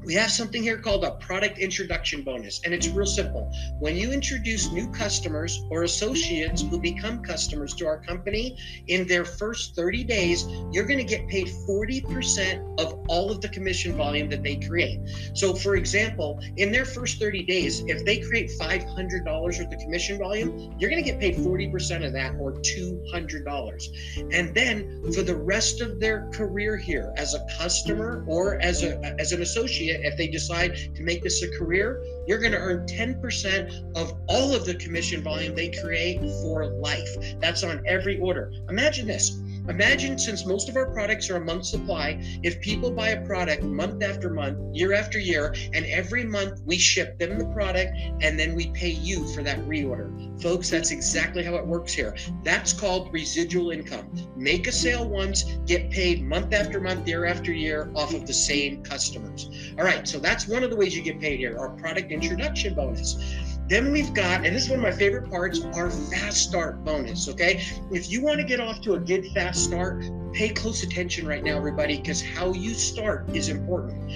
we 0.08 0.14
have 0.14 0.32
something 0.32 0.64
here 0.64 0.78
called 0.78 1.04
a 1.04 1.12
product 1.12 1.60
introduction 1.60 2.22
bonus, 2.22 2.62
and 2.64 2.74
it's 2.74 2.88
real 2.88 3.06
simple. 3.06 3.52
When 3.80 3.98
you 3.98 4.14
introduce 4.14 4.72
new 4.72 4.90
customers 4.90 5.62
or 5.70 5.84
associates 5.84 6.62
who 6.62 6.80
become 6.80 7.22
customers 7.22 7.74
to 7.76 7.88
our 7.88 8.00
company 8.00 8.58
in 8.88 9.06
their 9.06 9.26
first 9.26 9.76
30 9.76 10.06
days, 10.06 10.48
you're 10.72 10.86
going 10.86 10.98
to 11.00 11.04
get 11.04 11.28
paid 11.28 11.48
40% 11.68 12.80
of 12.80 12.98
all 13.10 13.30
of 13.30 13.42
the 13.42 13.50
commission 13.50 13.98
volume 13.98 14.30
that 14.30 14.44
they 14.44 14.56
create. 14.56 15.02
So, 15.34 15.54
for 15.54 15.76
example, 15.76 16.40
in 16.56 16.72
their 16.72 16.86
first 16.86 17.20
30 17.20 17.44
days, 17.44 17.84
if 17.88 18.06
they 18.06 18.22
create 18.22 18.50
$500 18.58 19.26
worth 19.26 19.60
of 19.60 19.80
commission 19.80 20.18
volume, 20.20 20.74
you're 20.80 20.90
going 20.90 21.04
to 21.04 21.12
get 21.12 21.20
paid 21.20 21.36
40% 21.36 22.06
of 22.06 22.14
that 22.14 22.34
or 22.40 22.54
$200. 22.54 24.34
And 24.34 24.56
then 24.56 25.12
for 25.12 25.22
the 25.22 25.36
rest 25.36 25.82
of 25.82 26.00
their 26.00 26.30
career 26.32 26.78
here 26.78 27.14
as 27.18 27.34
a 27.34 27.46
customer 27.58 28.24
or 28.26 28.62
as 28.62 28.84
a 28.84 28.98
as 29.20 29.32
an 29.32 29.42
associate, 29.42 29.97
if 30.04 30.18
they 30.18 30.28
decide 30.28 30.76
to 30.96 31.04
make 31.04 31.24
this 31.24 31.44
a 31.44 31.58
career, 31.58 32.04
you're 32.28 32.40
going 32.40 32.52
to 32.52 32.58
earn 32.58 32.86
10% 32.88 33.96
of 33.96 34.14
all 34.28 34.54
of 34.54 34.66
the 34.66 34.76
commission 34.76 35.22
volume 35.22 35.56
they 35.56 35.70
create 35.70 36.20
for 36.42 36.66
life. 36.66 37.10
That's 37.40 37.64
on 37.64 37.84
every 37.88 38.20
order. 38.20 38.52
Imagine 38.70 39.08
this 39.08 39.40
Imagine 39.70 40.18
since 40.18 40.46
most 40.46 40.70
of 40.70 40.78
our 40.78 40.92
products 40.92 41.30
are 41.30 41.36
a 41.36 41.44
month 41.44 41.66
supply, 41.66 42.22
if 42.42 42.62
people 42.62 42.90
buy 42.90 43.10
a 43.10 43.26
product 43.26 43.64
month 43.64 44.02
after 44.02 44.30
month, 44.30 44.58
year 44.74 44.94
after 44.94 45.20
year, 45.20 45.54
and 45.74 45.86
every 45.86 46.24
month 46.24 46.62
we 46.66 46.78
ship 46.78 47.20
them 47.20 47.38
the 47.38 47.46
product 47.48 47.92
and 48.22 48.40
then 48.40 48.56
we 48.56 48.68
pay 48.72 48.90
you 48.90 49.28
for 49.34 49.44
that 49.44 49.60
reorder. 49.68 50.42
Folks, 50.42 50.70
that's 50.70 50.92
exactly 50.92 51.44
how 51.44 51.56
it 51.56 51.66
works 51.66 51.94
here. 51.94 52.16
That's 52.44 52.72
called 52.72 53.12
residual 53.12 53.72
income. 53.72 54.10
Make 54.36 54.68
a 54.68 54.72
sale 54.72 55.08
once, 55.08 55.44
get 55.66 55.90
paid 55.92 56.24
month 56.24 56.54
after 56.54 56.80
month, 56.80 57.08
year 57.08 57.26
after 57.26 57.52
year 57.52 57.92
off 57.96 58.14
of 58.14 58.26
the 58.26 58.34
same 58.34 58.84
customers. 58.84 59.50
All 59.78 59.84
right, 59.84 60.08
so 60.08 60.20
that's 60.20 60.48
one 60.48 60.64
of 60.64 60.70
the 60.70 60.76
ways 60.76 60.96
you 60.96 61.04
get 61.04 61.20
paid 61.20 61.40
here, 61.40 61.58
our 61.58 61.70
product 61.72 62.12
introduction 62.12 62.74
bonus. 62.74 63.57
Then 63.68 63.92
we've 63.92 64.14
got, 64.14 64.46
and 64.46 64.56
this 64.56 64.64
is 64.64 64.70
one 64.70 64.80
of 64.80 64.84
my 64.84 64.92
favorite 64.92 65.30
parts, 65.30 65.64
our 65.74 65.90
fast 65.90 66.38
start 66.38 66.84
bonus. 66.86 67.28
Okay. 67.28 67.64
If 67.92 68.10
you 68.10 68.22
want 68.22 68.40
to 68.40 68.46
get 68.46 68.60
off 68.60 68.82
to 68.82 68.94
a 68.94 69.00
good 69.00 69.28
fast 69.34 69.64
start, 69.64 70.06
pay 70.34 70.50
close 70.50 70.84
attention 70.84 71.28
right 71.28 71.44
now, 71.44 71.58
everybody, 71.58 71.98
because 71.98 72.22
how 72.22 72.54
you 72.54 72.74
start 72.74 73.30
is 73.36 73.50
important 73.50 74.10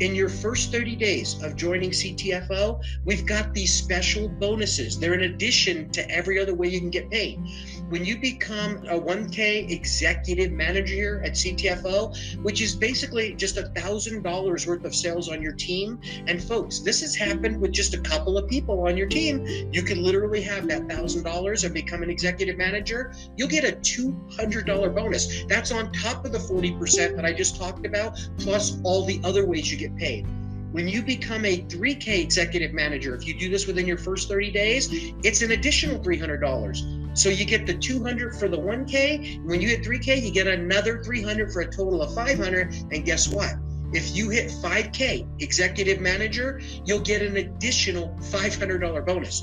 in 0.00 0.14
your 0.14 0.28
first 0.28 0.70
30 0.70 0.96
days 0.96 1.42
of 1.42 1.56
joining 1.56 1.90
CTFO, 1.90 2.80
we've 3.04 3.26
got 3.26 3.52
these 3.52 3.74
special 3.74 4.28
bonuses. 4.28 4.98
They're 4.98 5.14
in 5.14 5.22
addition 5.22 5.90
to 5.90 6.08
every 6.10 6.40
other 6.40 6.54
way 6.54 6.68
you 6.68 6.80
can 6.80 6.90
get 6.90 7.10
paid. 7.10 7.40
When 7.88 8.04
you 8.04 8.18
become 8.18 8.76
a 8.86 9.00
1K 9.00 9.70
executive 9.70 10.52
manager 10.52 10.94
here 10.94 11.22
at 11.24 11.32
CTFO, 11.32 12.42
which 12.42 12.60
is 12.60 12.76
basically 12.76 13.32
just 13.32 13.56
a 13.56 13.68
thousand 13.68 14.22
dollars 14.22 14.66
worth 14.66 14.84
of 14.84 14.94
sales 14.94 15.30
on 15.30 15.40
your 15.40 15.52
team, 15.52 15.98
and 16.26 16.42
folks, 16.42 16.80
this 16.80 17.00
has 17.00 17.16
happened 17.16 17.58
with 17.58 17.72
just 17.72 17.94
a 17.94 18.00
couple 18.00 18.36
of 18.36 18.46
people 18.46 18.86
on 18.86 18.98
your 18.98 19.06
team. 19.06 19.46
You 19.72 19.82
can 19.82 20.02
literally 20.02 20.42
have 20.42 20.68
that 20.68 20.86
thousand 20.86 21.22
dollars 21.22 21.64
and 21.64 21.72
become 21.72 22.02
an 22.02 22.10
executive 22.10 22.58
manager. 22.58 23.14
You'll 23.38 23.48
get 23.48 23.64
a 23.64 23.76
$200 23.78 24.94
bonus. 24.94 25.44
That's 25.44 25.72
on 25.72 25.90
top 25.92 26.26
of 26.26 26.32
the 26.32 26.38
40% 26.38 27.16
that 27.16 27.24
I 27.24 27.32
just 27.32 27.56
talked 27.56 27.86
about, 27.86 28.18
plus 28.36 28.78
all 28.84 29.06
the 29.06 29.18
other 29.24 29.46
ways 29.46 29.72
you 29.72 29.78
get 29.78 29.96
paid. 29.96 30.26
When 30.72 30.86
you 30.86 31.02
become 31.02 31.46
a 31.46 31.62
3K 31.62 32.22
executive 32.22 32.74
manager, 32.74 33.14
if 33.14 33.26
you 33.26 33.32
do 33.38 33.48
this 33.48 33.66
within 33.66 33.86
your 33.86 33.96
first 33.96 34.28
30 34.28 34.50
days, 34.50 34.90
it's 35.24 35.40
an 35.40 35.52
additional 35.52 35.98
$300. 36.00 36.97
So 37.14 37.28
you 37.28 37.44
get 37.44 37.66
the 37.66 37.74
200 37.74 38.36
for 38.36 38.48
the 38.48 38.58
1K. 38.58 39.44
When 39.44 39.60
you 39.60 39.68
hit 39.68 39.84
3K, 39.84 40.22
you 40.22 40.30
get 40.30 40.46
another 40.46 41.02
300 41.02 41.52
for 41.52 41.62
a 41.62 41.66
total 41.66 42.02
of 42.02 42.14
500. 42.14 42.74
And 42.92 43.04
guess 43.04 43.28
what? 43.28 43.54
If 43.92 44.14
you 44.14 44.28
hit 44.28 44.50
5K 44.50 45.42
executive 45.42 46.00
manager, 46.00 46.60
you'll 46.84 47.00
get 47.00 47.22
an 47.22 47.36
additional 47.38 48.16
$500 48.20 49.06
bonus. 49.06 49.42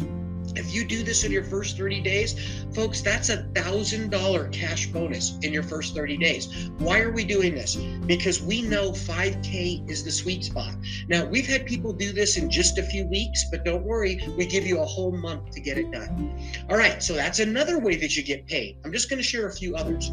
If 0.55 0.73
you 0.73 0.85
do 0.85 1.03
this 1.03 1.23
in 1.23 1.31
your 1.31 1.43
first 1.43 1.77
30 1.77 2.01
days, 2.01 2.65
folks, 2.73 3.01
that's 3.01 3.29
a 3.29 3.43
thousand 3.55 4.09
dollar 4.09 4.47
cash 4.49 4.87
bonus 4.87 5.37
in 5.41 5.53
your 5.53 5.63
first 5.63 5.95
30 5.95 6.17
days. 6.17 6.69
Why 6.77 6.99
are 6.99 7.11
we 7.11 7.23
doing 7.23 7.55
this? 7.55 7.75
Because 7.75 8.41
we 8.41 8.61
know 8.61 8.91
5K 8.91 9.89
is 9.89 10.03
the 10.03 10.11
sweet 10.11 10.43
spot. 10.43 10.75
Now, 11.07 11.25
we've 11.25 11.47
had 11.47 11.65
people 11.65 11.93
do 11.93 12.11
this 12.11 12.37
in 12.37 12.49
just 12.49 12.77
a 12.77 12.83
few 12.83 13.05
weeks, 13.07 13.45
but 13.51 13.63
don't 13.65 13.83
worry, 13.83 14.21
we 14.37 14.45
give 14.45 14.65
you 14.65 14.79
a 14.79 14.85
whole 14.85 15.11
month 15.11 15.51
to 15.51 15.61
get 15.61 15.77
it 15.77 15.91
done. 15.91 16.39
All 16.69 16.77
right, 16.77 17.01
so 17.01 17.13
that's 17.13 17.39
another 17.39 17.79
way 17.79 17.95
that 17.97 18.15
you 18.15 18.23
get 18.23 18.47
paid. 18.47 18.77
I'm 18.83 18.91
just 18.91 19.09
going 19.09 19.19
to 19.19 19.23
share 19.23 19.47
a 19.47 19.53
few 19.53 19.75
others. 19.75 20.11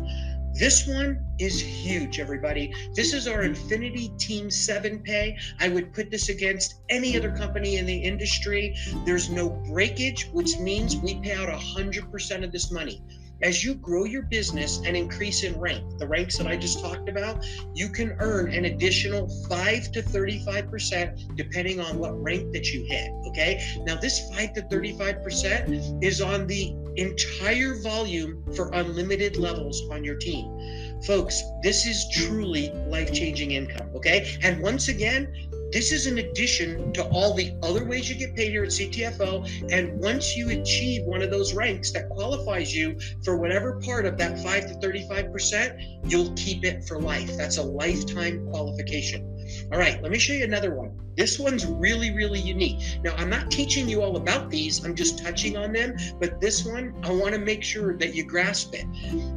This 0.55 0.87
one 0.87 1.25
is 1.39 1.61
huge, 1.61 2.21
everybody. 2.21 2.75
This 2.95 3.15
is 3.15 3.27
our 3.27 3.43
Infinity 3.43 4.13
Team 4.19 4.51
7 4.51 5.01
pay. 5.01 5.39
I 5.61 5.69
would 5.69 5.95
put 5.95 6.11
this 6.11 6.29
against 6.29 6.83
any 6.91 7.17
other 7.17 7.35
company 7.35 7.77
in 7.77 7.87
the 7.87 7.97
industry. 7.97 8.77
There's 9.07 9.31
no 9.31 9.49
breakage, 9.49 10.29
which 10.33 10.59
means 10.59 10.97
we 10.97 11.19
pay 11.21 11.33
out 11.33 11.49
100% 11.49 12.45
of 12.45 12.53
this 12.53 12.71
money 12.71 13.03
as 13.43 13.65
you 13.65 13.75
grow 13.75 14.05
your 14.05 14.23
business 14.23 14.81
and 14.87 14.97
increase 14.97 15.43
in 15.43 15.59
rank, 15.59 15.99
the 15.99 16.07
ranks 16.07 16.39
that 16.39 16.47
I 16.47 16.57
just 16.57 16.81
talked 16.81 17.09
about, 17.09 17.45
you 17.75 17.89
can 17.89 18.17
earn 18.21 18.53
an 18.55 18.67
additional 18.67 19.29
5 19.49 19.93
to 19.93 20.03
35% 20.03 21.37
depending 21.37 21.81
on 21.81 21.99
what 21.99 22.21
rank 22.23 22.53
that 22.53 22.73
you 22.73 22.85
hit. 22.85 23.11
Okay. 23.29 23.81
Now, 23.85 23.97
this 23.97 24.31
5 24.31 24.53
to 24.55 24.63
35% 24.63 26.03
is 26.03 26.21
on 26.21 26.47
the 26.47 26.75
entire 26.97 27.77
volume 27.81 28.45
for 28.55 28.71
unlimited 28.73 29.37
levels 29.37 29.83
on 29.91 30.05
your 30.05 30.17
team. 30.17 31.01
Folks, 31.07 31.43
this 31.63 31.87
is 31.87 32.07
truly 32.13 32.71
life 32.89 33.13
changing 33.13 33.53
income. 33.53 33.91
Okay. 33.95 34.37
And 34.43 34.61
once 34.61 34.89
again, 34.89 35.33
this 35.73 35.91
is 35.91 36.07
an 36.07 36.19
addition 36.19 36.93
to 36.93 37.05
all 37.05 37.33
the 37.33 37.57
other 37.63 37.85
ways 37.85 38.09
you 38.09 38.15
get 38.15 38.37
paid 38.37 38.51
here 38.51 38.63
at 38.63 38.69
CTFO. 38.69 39.73
And 39.73 39.99
once 39.99 40.37
you 40.37 40.51
achieve 40.51 41.05
one 41.05 41.23
of 41.23 41.31
those 41.31 41.55
ranks 41.55 41.91
that 41.93 42.11
qualifies 42.11 42.75
you 42.75 42.99
for 43.25 43.39
whatever 43.39 43.81
part 43.81 44.05
of 44.05 44.19
that 44.19 44.39
5 44.39 44.81
to 44.81 44.87
35%, 44.87 46.11
you'll 46.11 46.33
keep 46.35 46.65
it 46.65 46.85
for 46.85 47.01
life. 47.01 47.35
That's 47.39 47.57
a 47.57 47.63
lifetime 47.63 48.47
qualification. 48.51 49.32
All 49.73 49.79
right, 49.79 50.03
let 50.03 50.13
me 50.13 50.19
show 50.19 50.35
you 50.35 50.45
another 50.45 50.75
one. 50.75 50.91
This 51.17 51.39
one's 51.39 51.65
really, 51.65 52.15
really 52.15 52.39
unique. 52.39 52.99
Now, 53.03 53.15
I'm 53.17 53.31
not 53.31 53.51
teaching 53.51 53.89
you 53.89 54.03
all 54.03 54.17
about 54.17 54.51
these, 54.51 54.85
I'm 54.85 54.95
just 54.95 55.25
touching 55.25 55.57
on 55.57 55.73
them, 55.73 55.97
but 56.21 56.43
this 56.43 56.67
one, 56.67 56.95
I 57.03 57.11
want 57.11 57.33
to 57.33 57.39
make 57.39 57.63
sure 57.63 57.97
that 57.97 58.15
you 58.15 58.23
grasp 58.23 58.75
it. 58.75 58.85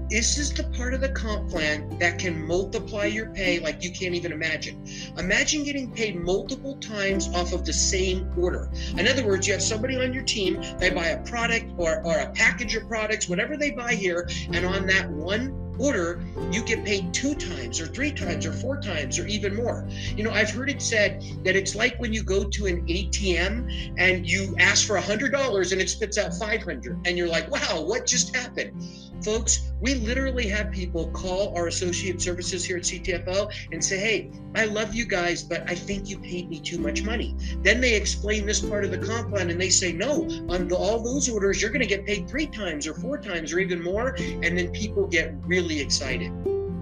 This 0.09 0.37
is 0.37 0.53
the 0.53 0.65
part 0.75 0.93
of 0.93 0.99
the 0.99 1.09
comp 1.09 1.49
plan 1.49 1.97
that 1.99 2.19
can 2.19 2.45
multiply 2.45 3.05
your 3.05 3.29
pay 3.29 3.59
like 3.59 3.81
you 3.81 3.91
can't 3.91 4.13
even 4.13 4.33
imagine. 4.33 4.85
Imagine 5.17 5.63
getting 5.63 5.89
paid 5.89 6.17
multiple 6.17 6.75
times 6.79 7.33
off 7.33 7.53
of 7.53 7.65
the 7.65 7.73
same 7.73 8.29
order. 8.37 8.69
In 8.97 9.07
other 9.07 9.25
words, 9.25 9.47
you 9.47 9.53
have 9.53 9.63
somebody 9.63 9.95
on 9.95 10.13
your 10.13 10.23
team, 10.23 10.61
they 10.79 10.89
buy 10.89 11.07
a 11.07 11.23
product 11.23 11.71
or, 11.77 12.05
or 12.05 12.17
a 12.17 12.31
package 12.31 12.75
of 12.75 12.89
products, 12.89 13.29
whatever 13.29 13.55
they 13.55 13.71
buy 13.71 13.93
here, 13.93 14.27
and 14.51 14.65
on 14.65 14.85
that 14.87 15.09
one 15.09 15.64
order, 15.79 16.23
you 16.51 16.63
get 16.63 16.85
paid 16.85 17.13
two 17.13 17.35
times 17.35 17.79
or 17.79 17.87
three 17.87 18.11
times 18.11 18.45
or 18.45 18.53
four 18.53 18.79
times 18.79 19.19
or 19.19 19.27
even 19.27 19.55
more. 19.55 19.87
You 20.15 20.23
know, 20.23 20.31
I've 20.31 20.49
heard 20.49 20.69
it 20.69 20.81
said 20.81 21.23
that 21.43 21.55
it's 21.55 21.75
like 21.75 21.97
when 21.99 22.13
you 22.13 22.23
go 22.23 22.43
to 22.43 22.65
an 22.65 22.85
ATM 22.87 23.95
and 23.97 24.29
you 24.29 24.55
ask 24.59 24.85
for 24.85 24.97
a 24.97 25.01
hundred 25.01 25.31
dollars 25.31 25.71
and 25.71 25.81
it 25.81 25.89
spits 25.89 26.17
out 26.17 26.33
500 26.33 27.01
and 27.05 27.17
you're 27.17 27.27
like, 27.27 27.49
wow, 27.49 27.81
what 27.81 28.05
just 28.05 28.35
happened? 28.35 28.81
Folks, 29.23 29.71
we 29.81 29.95
literally 29.95 30.47
have 30.47 30.71
people 30.71 31.07
call 31.11 31.55
our 31.57 31.67
associate 31.67 32.21
services 32.21 32.63
here 32.63 32.77
at 32.77 32.83
CTFO 32.83 33.51
and 33.71 33.83
say, 33.83 33.97
Hey, 33.97 34.31
I 34.55 34.65
love 34.65 34.93
you 34.93 35.05
guys, 35.05 35.43
but 35.43 35.69
I 35.69 35.75
think 35.75 36.09
you 36.09 36.19
paid 36.19 36.49
me 36.49 36.59
too 36.59 36.77
much 36.77 37.03
money. 37.03 37.35
Then 37.61 37.81
they 37.81 37.95
explain 37.95 38.45
this 38.45 38.59
part 38.59 38.85
of 38.85 38.91
the 38.91 38.97
comp 38.97 39.29
plan 39.29 39.49
and 39.49 39.59
they 39.59 39.69
say, 39.69 39.91
No, 39.91 40.23
on 40.49 40.67
the, 40.67 40.75
all 40.75 41.01
those 41.01 41.29
orders, 41.29 41.61
you're 41.61 41.71
going 41.71 41.81
to 41.81 41.87
get 41.87 42.05
paid 42.05 42.27
three 42.29 42.47
times 42.47 42.87
or 42.87 42.93
four 42.93 43.17
times 43.17 43.51
or 43.53 43.59
even 43.59 43.81
more. 43.81 44.15
And 44.19 44.57
then 44.57 44.71
people 44.71 45.07
get 45.07 45.33
really 45.45 45.79
excited. 45.79 46.31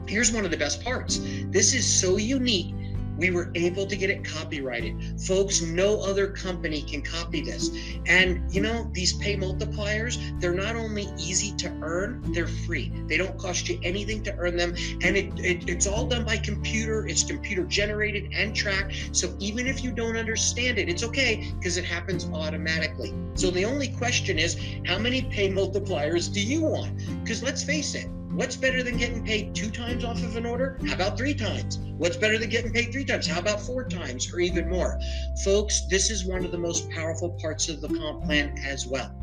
Here's 0.07 0.33
one 0.33 0.43
of 0.43 0.51
the 0.51 0.57
best 0.57 0.83
parts 0.83 1.19
this 1.49 1.73
is 1.73 1.87
so 1.87 2.17
unique 2.17 2.75
we 3.17 3.29
were 3.29 3.51
able 3.55 3.85
to 3.85 3.95
get 3.95 4.09
it 4.09 4.23
copyrighted. 4.23 5.19
Folks, 5.21 5.61
no 5.61 6.01
other 6.01 6.27
company 6.27 6.81
can 6.81 7.01
copy 7.01 7.41
this. 7.41 7.69
And 8.07 8.41
you 8.53 8.61
know, 8.61 8.89
these 8.93 9.13
pay 9.13 9.35
multipliers, 9.35 10.17
they're 10.39 10.53
not 10.53 10.75
only 10.75 11.07
easy 11.17 11.55
to 11.57 11.69
earn, 11.81 12.21
they're 12.33 12.47
free. 12.47 12.91
They 13.07 13.17
don't 13.17 13.37
cost 13.37 13.69
you 13.69 13.79
anything 13.83 14.23
to 14.23 14.35
earn 14.37 14.57
them. 14.57 14.75
And 15.03 15.15
it, 15.17 15.39
it, 15.39 15.69
it's 15.69 15.87
all 15.87 16.05
done 16.05 16.25
by 16.25 16.37
computer, 16.37 17.07
it's 17.07 17.23
computer 17.23 17.63
generated 17.63 18.31
and 18.33 18.55
tracked. 18.55 18.93
So 19.11 19.35
even 19.39 19.67
if 19.67 19.83
you 19.83 19.91
don't 19.91 20.17
understand 20.17 20.77
it, 20.77 20.89
it's 20.89 21.03
okay 21.03 21.51
because 21.57 21.77
it 21.77 21.85
happens 21.85 22.25
automatically. 22.33 23.13
So 23.35 23.51
the 23.51 23.65
only 23.65 23.89
question 23.89 24.39
is, 24.39 24.57
how 24.85 24.99
many 24.99 25.23
pay 25.23 25.49
multipliers 25.49 26.31
do 26.31 26.41
you 26.41 26.61
want? 26.61 26.97
Because 27.23 27.43
let's 27.43 27.63
face 27.63 27.95
it, 27.95 28.07
What's 28.35 28.55
better 28.55 28.81
than 28.81 28.97
getting 28.97 29.23
paid 29.23 29.53
two 29.53 29.69
times 29.69 30.03
off 30.03 30.23
of 30.23 30.35
an 30.35 30.47
order? 30.47 30.79
How 30.87 30.95
about 30.95 31.19
three 31.19 31.35
times? 31.35 31.77
What's 31.97 32.17
better 32.17 32.39
than 32.39 32.49
getting 32.49 32.73
paid 32.73 32.91
three 32.91 33.05
times? 33.05 33.27
How 33.27 33.39
about 33.39 33.61
four 33.61 33.87
times 33.87 34.33
or 34.33 34.39
even 34.39 34.67
more? 34.67 34.99
Folks, 35.43 35.85
this 35.87 36.09
is 36.09 36.25
one 36.25 36.43
of 36.43 36.51
the 36.51 36.57
most 36.57 36.89
powerful 36.89 37.37
parts 37.39 37.69
of 37.69 37.79
the 37.79 37.89
comp 37.89 38.23
plan 38.23 38.57
as 38.57 38.87
well. 38.87 39.15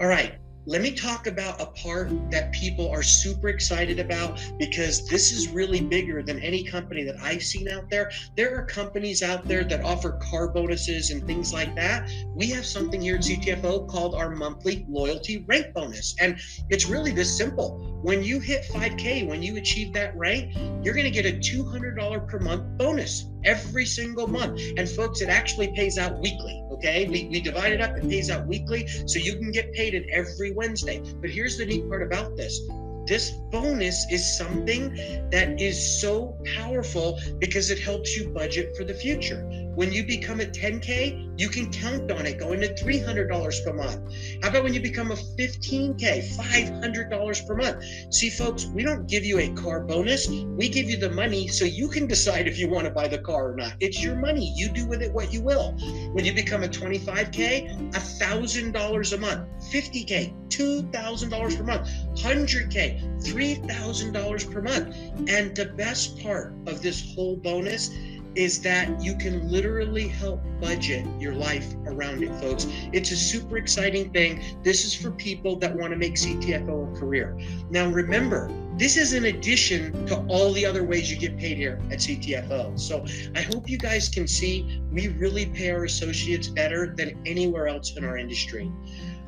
All 0.00 0.08
right, 0.08 0.34
let 0.64 0.80
me 0.80 0.92
talk 0.92 1.26
about 1.26 1.60
a 1.60 1.66
part 1.66 2.10
that 2.30 2.52
people 2.52 2.88
are 2.88 3.02
super 3.02 3.48
excited 3.48 3.98
about 3.98 4.40
because 4.58 5.08
this 5.08 5.32
is 5.32 5.48
really 5.48 5.80
bigger 5.80 6.22
than 6.22 6.38
any 6.38 6.62
company 6.62 7.02
that 7.02 7.16
I've 7.20 7.42
seen 7.42 7.68
out 7.68 7.90
there. 7.90 8.12
There 8.36 8.56
are 8.56 8.64
companies 8.64 9.22
out 9.22 9.48
there 9.48 9.64
that 9.64 9.84
offer 9.84 10.12
car 10.30 10.48
bonuses 10.48 11.10
and 11.10 11.26
things 11.26 11.52
like 11.52 11.74
that. 11.74 12.08
We 12.36 12.46
have 12.50 12.64
something 12.64 13.00
here 13.00 13.16
at 13.16 13.22
CTFO 13.22 13.88
called 13.88 14.14
our 14.14 14.30
monthly 14.30 14.86
loyalty 14.88 15.44
rank 15.48 15.74
bonus. 15.74 16.14
And 16.20 16.38
it's 16.70 16.86
really 16.86 17.10
this 17.10 17.36
simple. 17.36 18.00
When 18.02 18.22
you 18.22 18.38
hit 18.38 18.64
5K, 18.66 19.26
when 19.26 19.42
you 19.42 19.56
achieve 19.56 19.92
that 19.94 20.16
rank, 20.16 20.54
you're 20.84 20.94
going 20.94 21.10
to 21.12 21.22
get 21.22 21.26
a 21.26 21.38
$200 21.38 22.28
per 22.28 22.38
month 22.38 22.78
bonus 22.78 23.31
every 23.44 23.86
single 23.86 24.26
month. 24.26 24.60
And 24.76 24.88
folks, 24.88 25.20
it 25.20 25.28
actually 25.28 25.72
pays 25.74 25.98
out 25.98 26.18
weekly. 26.20 26.64
Okay. 26.72 27.06
We, 27.08 27.28
we 27.28 27.40
divide 27.40 27.72
it 27.72 27.80
up, 27.80 27.96
it 27.96 28.08
pays 28.08 28.30
out 28.30 28.46
weekly. 28.46 28.86
So 29.06 29.18
you 29.18 29.36
can 29.36 29.50
get 29.52 29.72
paid 29.72 29.94
it 29.94 30.06
every 30.10 30.52
Wednesday. 30.52 31.02
But 31.20 31.30
here's 31.30 31.58
the 31.58 31.66
neat 31.66 31.88
part 31.88 32.02
about 32.02 32.36
this 32.36 32.60
this 33.06 33.32
bonus 33.50 34.06
is 34.10 34.38
something 34.38 34.94
that 35.30 35.60
is 35.60 36.00
so 36.00 36.38
powerful 36.56 37.18
because 37.38 37.70
it 37.70 37.78
helps 37.78 38.16
you 38.16 38.28
budget 38.28 38.76
for 38.76 38.84
the 38.84 38.94
future. 38.94 39.42
When 39.74 39.90
you 39.90 40.04
become 40.04 40.40
a 40.40 40.44
10K, 40.44 41.40
you 41.40 41.48
can 41.48 41.72
count 41.72 42.10
on 42.10 42.26
it 42.26 42.38
going 42.38 42.60
to 42.60 42.74
$300 42.74 43.64
per 43.64 43.72
month. 43.72 44.14
How 44.42 44.50
about 44.50 44.64
when 44.64 44.74
you 44.74 44.80
become 44.80 45.10
a 45.10 45.14
15K, 45.14 46.36
$500 46.36 47.46
per 47.46 47.56
month? 47.56 47.84
See, 48.10 48.28
folks, 48.28 48.66
we 48.66 48.82
don't 48.82 49.08
give 49.08 49.24
you 49.24 49.38
a 49.38 49.48
car 49.52 49.80
bonus. 49.80 50.28
We 50.28 50.68
give 50.68 50.90
you 50.90 50.98
the 50.98 51.10
money 51.10 51.48
so 51.48 51.64
you 51.64 51.88
can 51.88 52.06
decide 52.06 52.46
if 52.46 52.58
you 52.58 52.68
want 52.68 52.84
to 52.84 52.90
buy 52.90 53.08
the 53.08 53.18
car 53.18 53.52
or 53.52 53.56
not. 53.56 53.72
It's 53.80 54.02
your 54.02 54.16
money. 54.16 54.52
You 54.54 54.68
do 54.68 54.86
with 54.86 55.00
it 55.00 55.12
what 55.12 55.32
you 55.32 55.40
will. 55.40 55.72
When 56.12 56.26
you 56.26 56.34
become 56.34 56.64
a 56.64 56.68
25K, 56.68 57.92
$1,000 57.92 59.12
a 59.12 59.18
month, 59.18 59.48
50K, 59.72 60.34
$2,000 60.48 61.56
per 61.56 61.64
month, 61.64 61.88
100K, 62.16 63.22
$3,000 63.22 64.52
per 64.52 64.62
month. 64.62 64.96
And 65.30 65.56
the 65.56 65.72
best 65.76 66.22
part 66.22 66.52
of 66.66 66.82
this 66.82 67.14
whole 67.14 67.36
bonus 67.36 67.90
is 68.34 68.60
that 68.62 69.00
you 69.02 69.16
can 69.16 69.50
literally 69.50 70.08
help 70.08 70.40
budget 70.60 71.06
your 71.18 71.34
life 71.34 71.74
around 71.86 72.22
it, 72.22 72.34
folks. 72.40 72.66
It's 72.92 73.10
a 73.10 73.16
super 73.16 73.56
exciting 73.56 74.10
thing. 74.12 74.42
This 74.62 74.84
is 74.84 74.94
for 74.94 75.10
people 75.10 75.56
that 75.56 75.74
want 75.74 75.92
to 75.92 75.98
make 75.98 76.14
CTFO 76.14 76.94
a 76.94 76.98
career. 76.98 77.38
Now, 77.70 77.88
remember, 77.88 78.50
this 78.78 78.96
is 78.96 79.12
in 79.12 79.26
addition 79.26 80.06
to 80.06 80.24
all 80.28 80.52
the 80.52 80.64
other 80.64 80.82
ways 80.82 81.10
you 81.10 81.18
get 81.18 81.36
paid 81.36 81.58
here 81.58 81.78
at 81.90 81.98
CTFO. 81.98 82.78
So 82.78 83.04
I 83.34 83.42
hope 83.42 83.68
you 83.68 83.78
guys 83.78 84.08
can 84.08 84.26
see 84.26 84.80
we 84.90 85.08
really 85.08 85.46
pay 85.46 85.70
our 85.70 85.84
associates 85.84 86.48
better 86.48 86.94
than 86.96 87.20
anywhere 87.26 87.68
else 87.68 87.96
in 87.96 88.04
our 88.04 88.16
industry. 88.16 88.72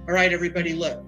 All 0.08 0.14
right, 0.14 0.32
everybody, 0.32 0.72
look, 0.72 1.04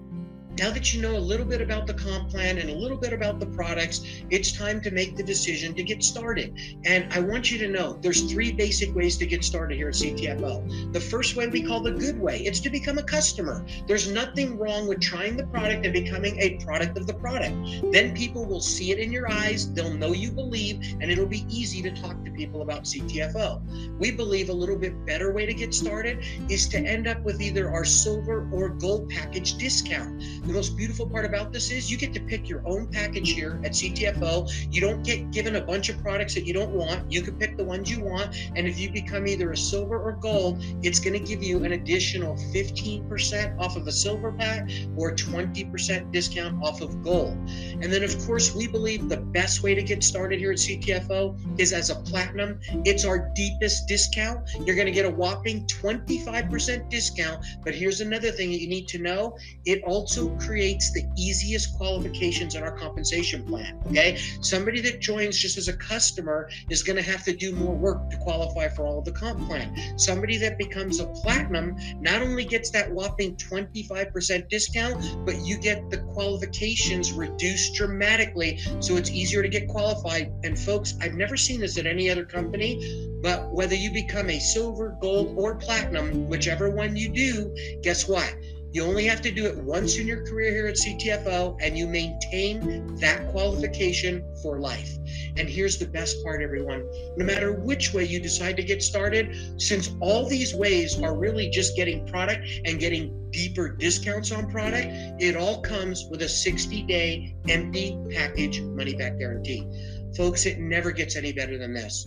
now 0.59 0.71
that 0.71 0.93
you 0.93 1.01
know 1.01 1.15
a 1.15 1.19
little 1.19 1.45
bit 1.45 1.61
about 1.61 1.85
the 1.85 1.93
comp 1.93 2.29
plan 2.29 2.57
and 2.57 2.69
a 2.69 2.75
little 2.75 2.97
bit 2.97 3.13
about 3.13 3.39
the 3.39 3.45
products, 3.45 4.01
it's 4.31 4.51
time 4.51 4.81
to 4.81 4.91
make 4.91 5.15
the 5.15 5.23
decision 5.23 5.73
to 5.75 5.83
get 5.83 6.03
started. 6.03 6.57
And 6.85 7.11
I 7.13 7.19
want 7.19 7.51
you 7.51 7.59
to 7.59 7.67
know 7.67 7.99
there's 8.01 8.31
three 8.31 8.51
basic 8.51 8.93
ways 8.95 9.17
to 9.17 9.27
get 9.27 9.43
started 9.43 9.75
here 9.75 9.89
at 9.89 9.95
CTFO. 9.95 10.93
The 10.93 10.99
first 10.99 11.35
way 11.35 11.47
we 11.47 11.61
call 11.61 11.81
the 11.81 11.91
good 11.91 12.19
way, 12.19 12.39
it's 12.39 12.59
to 12.61 12.69
become 12.69 12.97
a 12.97 13.03
customer. 13.03 13.65
There's 13.87 14.09
nothing 14.09 14.57
wrong 14.57 14.87
with 14.87 14.99
trying 14.99 15.37
the 15.37 15.45
product 15.45 15.85
and 15.85 15.93
becoming 15.93 16.39
a 16.39 16.57
product 16.63 16.97
of 16.97 17.05
the 17.05 17.13
product. 17.13 17.55
Then 17.91 18.15
people 18.15 18.45
will 18.45 18.61
see 18.61 18.91
it 18.91 18.99
in 18.99 19.11
your 19.11 19.31
eyes, 19.31 19.71
they'll 19.73 19.93
know 19.93 20.13
you 20.13 20.31
believe, 20.31 20.79
and 21.01 21.11
it'll 21.11 21.27
be 21.27 21.45
easy 21.49 21.81
to 21.83 21.91
talk 21.91 22.23
to 22.25 22.31
people 22.31 22.63
about 22.63 22.83
CTFO. 22.83 23.99
We 23.99 24.11
believe 24.11 24.49
a 24.49 24.53
little 24.53 24.77
bit 24.77 25.05
better 25.05 25.31
way 25.31 25.45
to 25.45 25.53
get 25.53 25.73
started 25.73 26.23
is 26.49 26.67
to 26.69 26.77
end 26.77 27.07
up 27.07 27.21
with 27.23 27.41
either 27.41 27.69
our 27.69 27.85
silver 27.85 28.49
or 28.51 28.69
gold 28.69 29.09
package 29.09 29.55
discount. 29.55 30.23
The 30.47 30.53
most 30.53 30.77
beautiful 30.77 31.05
part 31.05 31.25
about 31.25 31.51
this 31.51 31.71
is 31.71 31.91
you 31.91 31.97
get 31.97 32.13
to 32.13 32.21
pick 32.21 32.47
your 32.47 32.65
own 32.65 32.87
package 32.87 33.31
here 33.31 33.59
at 33.65 33.73
CTFO. 33.73 34.49
You 34.73 34.79
don't 34.79 35.03
get 35.03 35.29
given 35.31 35.57
a 35.57 35.61
bunch 35.61 35.89
of 35.89 36.01
products 36.01 36.35
that 36.35 36.45
you 36.45 36.53
don't 36.53 36.71
want. 36.71 37.11
You 37.11 37.21
can 37.21 37.35
pick 37.35 37.57
the 37.57 37.65
ones 37.65 37.91
you 37.91 38.01
want. 38.01 38.33
And 38.55 38.65
if 38.65 38.79
you 38.79 38.89
become 38.89 39.27
either 39.27 39.51
a 39.51 39.57
silver 39.57 40.01
or 40.01 40.13
gold, 40.13 40.63
it's 40.83 41.01
going 41.01 41.19
to 41.19 41.19
give 41.19 41.43
you 41.43 41.65
an 41.65 41.73
additional 41.73 42.35
15% 42.53 43.59
off 43.59 43.75
of 43.75 43.87
a 43.87 43.91
silver 43.91 44.31
pack 44.31 44.69
or 44.95 45.11
20% 45.13 46.13
discount 46.13 46.63
off 46.63 46.79
of 46.79 47.03
gold. 47.03 47.33
And 47.81 47.91
then, 47.91 48.03
of 48.03 48.17
course, 48.25 48.55
we 48.55 48.67
believe 48.67 49.09
the 49.09 49.17
best 49.17 49.63
way 49.63 49.75
to 49.75 49.83
get 49.83 50.01
started 50.01 50.39
here 50.39 50.53
at 50.53 50.59
CTFO 50.59 51.59
is 51.59 51.73
as 51.73 51.89
a 51.89 51.95
platinum. 51.95 52.61
It's 52.85 53.03
our 53.03 53.29
deepest 53.35 53.89
discount. 53.89 54.49
You're 54.65 54.77
going 54.77 54.87
to 54.87 54.93
get 54.93 55.05
a 55.05 55.11
whopping 55.11 55.67
25% 55.67 56.89
discount. 56.89 57.45
But 57.65 57.75
here's 57.75 57.99
another 57.99 58.31
thing 58.31 58.51
that 58.51 58.61
you 58.61 58.69
need 58.69 58.87
to 58.87 58.99
know 58.99 59.37
it 59.65 59.83
also 59.83 60.36
creates 60.39 60.91
the 60.91 61.05
easiest 61.17 61.77
qualifications 61.77 62.55
in 62.55 62.63
our 62.63 62.71
compensation 62.71 63.43
plan. 63.43 63.79
Okay. 63.87 64.17
Somebody 64.41 64.81
that 64.81 65.01
joins 65.01 65.37
just 65.37 65.57
as 65.57 65.67
a 65.67 65.77
customer 65.77 66.49
is 66.69 66.83
going 66.83 66.95
to 66.95 67.01
have 67.01 67.23
to 67.23 67.35
do 67.35 67.53
more 67.53 67.75
work 67.75 68.09
to 68.09 68.17
qualify 68.17 68.67
for 68.69 68.85
all 68.85 68.99
of 68.99 69.05
the 69.05 69.11
comp 69.11 69.47
plan. 69.47 69.97
Somebody 69.97 70.37
that 70.37 70.57
becomes 70.57 70.99
a 70.99 71.07
platinum 71.07 71.75
not 71.99 72.21
only 72.21 72.45
gets 72.45 72.69
that 72.71 72.91
whopping 72.91 73.35
25% 73.35 74.49
discount, 74.49 75.25
but 75.25 75.37
you 75.45 75.57
get 75.57 75.89
the 75.89 75.97
qualifications 76.13 77.11
reduced 77.11 77.75
dramatically. 77.75 78.59
So 78.79 78.95
it's 78.95 79.11
easier 79.11 79.41
to 79.41 79.49
get 79.49 79.67
qualified. 79.67 80.31
And 80.43 80.57
folks, 80.57 80.95
I've 81.01 81.15
never 81.15 81.37
seen 81.37 81.59
this 81.59 81.77
at 81.77 81.85
any 81.85 82.09
other 82.09 82.25
company, 82.25 83.09
but 83.21 83.51
whether 83.51 83.75
you 83.75 83.91
become 83.91 84.29
a 84.29 84.39
silver, 84.39 84.95
gold, 85.01 85.33
or 85.37 85.55
platinum, 85.55 86.27
whichever 86.27 86.69
one 86.69 86.95
you 86.95 87.09
do, 87.09 87.79
guess 87.81 88.07
what? 88.07 88.33
You 88.73 88.83
only 88.83 89.05
have 89.05 89.21
to 89.21 89.31
do 89.31 89.45
it 89.45 89.57
once 89.57 89.97
in 89.97 90.07
your 90.07 90.25
career 90.25 90.51
here 90.51 90.67
at 90.67 90.75
CTFO, 90.75 91.57
and 91.61 91.77
you 91.77 91.87
maintain 91.87 92.95
that 92.97 93.27
qualification 93.31 94.23
for 94.43 94.59
life. 94.59 94.97
And 95.37 95.49
here's 95.49 95.77
the 95.77 95.87
best 95.87 96.23
part, 96.23 96.41
everyone 96.41 96.83
no 97.17 97.25
matter 97.25 97.53
which 97.53 97.93
way 97.93 98.05
you 98.05 98.19
decide 98.19 98.57
to 98.57 98.63
get 98.63 98.83
started, 98.83 99.35
since 99.61 99.91
all 100.01 100.27
these 100.27 100.53
ways 100.53 101.01
are 101.01 101.15
really 101.17 101.49
just 101.49 101.75
getting 101.75 102.05
product 102.07 102.47
and 102.65 102.79
getting 102.79 103.29
deeper 103.31 103.69
discounts 103.69 104.31
on 104.31 104.49
product, 104.51 104.87
it 105.19 105.35
all 105.37 105.61
comes 105.61 106.05
with 106.11 106.21
a 106.23 106.29
60 106.29 106.83
day 106.83 107.35
empty 107.49 107.97
package 108.11 108.61
money 108.61 108.95
back 108.95 109.17
guarantee. 109.19 109.67
Folks, 110.15 110.45
it 110.45 110.59
never 110.59 110.91
gets 110.91 111.15
any 111.15 111.33
better 111.33 111.57
than 111.57 111.73
this. 111.73 112.05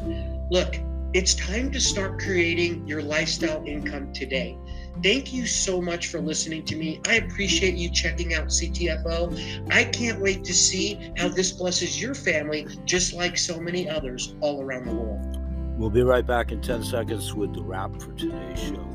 Look, 0.50 0.76
It's 1.12 1.34
time 1.34 1.72
to 1.72 1.80
start 1.80 2.20
creating 2.20 2.86
your 2.86 3.02
lifestyle 3.02 3.64
income 3.66 4.12
today. 4.12 4.56
Thank 5.02 5.32
you 5.32 5.46
so 5.46 5.80
much 5.80 6.08
for 6.08 6.20
listening 6.20 6.64
to 6.66 6.76
me. 6.76 7.00
I 7.06 7.14
appreciate 7.16 7.74
you 7.74 7.90
checking 7.90 8.34
out 8.34 8.48
CTFO. 8.48 9.72
I 9.72 9.84
can't 9.84 10.20
wait 10.20 10.44
to 10.44 10.52
see 10.52 11.12
how 11.16 11.28
this 11.28 11.52
blesses 11.52 12.00
your 12.00 12.14
family, 12.14 12.66
just 12.84 13.14
like 13.14 13.38
so 13.38 13.58
many 13.58 13.88
others 13.88 14.34
all 14.40 14.62
around 14.62 14.86
the 14.86 14.94
world. 14.94 15.38
We'll 15.78 15.88
be 15.88 16.02
right 16.02 16.26
back 16.26 16.52
in 16.52 16.60
10 16.60 16.84
seconds 16.84 17.34
with 17.34 17.54
the 17.54 17.62
wrap 17.62 17.98
for 17.98 18.12
today's 18.12 18.60
show. 18.60 18.89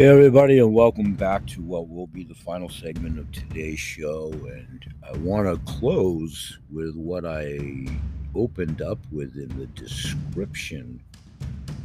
Hey, 0.00 0.06
everybody, 0.06 0.58
and 0.58 0.72
welcome 0.72 1.12
back 1.12 1.46
to 1.48 1.60
what 1.60 1.90
will 1.90 2.06
be 2.06 2.24
the 2.24 2.34
final 2.34 2.70
segment 2.70 3.18
of 3.18 3.30
today's 3.32 3.80
show. 3.80 4.32
And 4.32 4.94
I 5.06 5.14
want 5.18 5.46
to 5.46 5.72
close 5.72 6.58
with 6.72 6.96
what 6.96 7.26
I 7.26 7.86
opened 8.34 8.80
up 8.80 8.98
with 9.12 9.36
in 9.36 9.48
the 9.58 9.66
description 9.66 11.02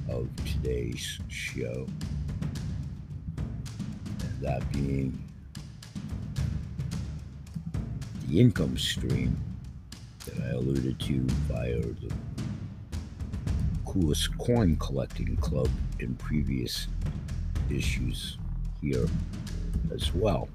of 0.07 0.29
today's 0.45 1.19
show 1.27 1.85
And 3.35 4.39
that 4.39 4.63
being 4.71 5.21
the 8.29 8.39
income 8.39 8.77
stream 8.77 9.37
that 10.25 10.41
I 10.41 10.51
alluded 10.51 11.01
to 11.01 11.19
via 11.49 11.81
the 11.81 12.13
coolest 13.85 14.37
coin 14.37 14.77
collecting 14.77 15.35
club 15.35 15.67
in 15.99 16.15
previous 16.15 16.87
issues 17.69 18.37
here 18.81 19.07
as 19.93 20.13
well. 20.13 20.47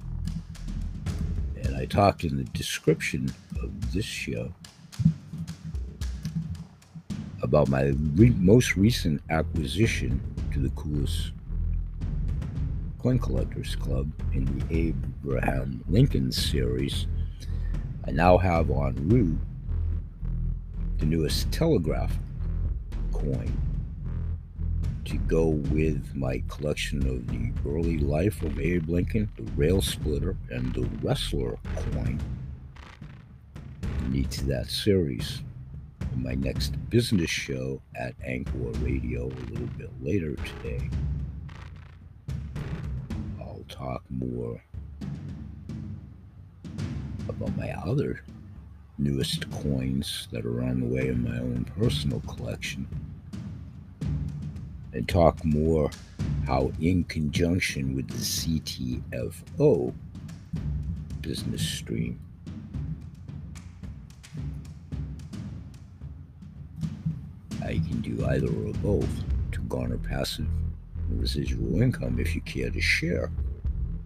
And 1.62 1.76
I 1.76 1.84
talked 1.84 2.24
in 2.24 2.36
the 2.36 2.44
description 2.44 3.32
of 3.62 3.92
this 3.92 4.04
show 4.04 4.52
about 7.42 7.68
my 7.68 7.92
re- 8.14 8.34
most 8.38 8.76
recent 8.76 9.22
acquisition 9.30 10.20
to 10.52 10.60
the 10.60 10.70
coolest 10.70 11.32
Coin 13.00 13.18
Collectors 13.18 13.76
Club 13.76 14.12
in 14.34 14.44
the 14.44 14.76
Abraham 14.76 15.82
Lincoln 15.88 16.30
series, 16.30 17.06
I 18.06 18.10
now 18.10 18.36
have 18.36 18.70
en 18.70 19.08
route 19.08 19.38
the 20.98 21.06
newest 21.06 21.50
Telegraph 21.50 22.18
coin 23.12 23.50
to 25.10 25.18
go 25.18 25.48
with 25.48 26.14
my 26.14 26.40
collection 26.46 26.98
of 26.98 27.26
the 27.26 27.52
early 27.68 27.98
life 27.98 28.42
of 28.42 28.60
Abe 28.60 28.88
Lincoln, 28.88 29.28
the 29.36 29.42
Rail 29.56 29.82
Splitter, 29.82 30.36
and 30.50 30.72
the 30.72 30.88
Wrestler 31.02 31.58
coin. 31.74 32.20
Need 34.08 34.30
to 34.30 34.44
that 34.46 34.70
series. 34.70 35.42
In 36.14 36.22
my 36.22 36.34
next 36.34 36.74
business 36.90 37.28
show 37.28 37.82
at 37.96 38.14
Anchor 38.24 38.56
Radio 38.82 39.26
a 39.26 39.42
little 39.50 39.66
bit 39.78 39.90
later 40.00 40.36
today 40.36 40.88
I'll 43.40 43.64
talk 43.68 44.02
more 44.10 44.62
about 47.28 47.56
my 47.56 47.72
other 47.84 48.22
newest 48.98 49.50
coins 49.50 50.28
that 50.30 50.44
are 50.44 50.62
on 50.62 50.80
the 50.80 50.86
way 50.86 51.08
in 51.08 51.22
my 51.22 51.38
own 51.38 51.64
personal 51.76 52.20
collection 52.20 52.86
and 54.92 55.08
talk 55.08 55.44
more 55.44 55.90
how 56.46 56.72
in 56.80 57.04
conjunction 57.04 57.94
with 57.94 58.08
the 58.08 58.14
CTFO 58.16 59.94
business 61.20 61.62
stream 61.62 62.18
I 67.62 67.74
can 67.74 68.00
do 68.00 68.24
either 68.26 68.48
or 68.48 68.72
both 68.82 69.24
to 69.52 69.60
garner 69.68 69.98
passive 69.98 70.48
residual 71.10 71.82
income 71.82 72.18
if 72.18 72.34
you 72.34 72.40
care 72.40 72.70
to 72.70 72.80
share 72.80 73.30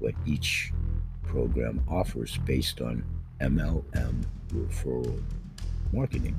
what 0.00 0.14
each 0.26 0.72
program 1.22 1.82
offers 1.88 2.36
based 2.44 2.80
on 2.80 3.04
MLM 3.40 4.24
referral 4.52 5.22
marketing. 5.92 6.36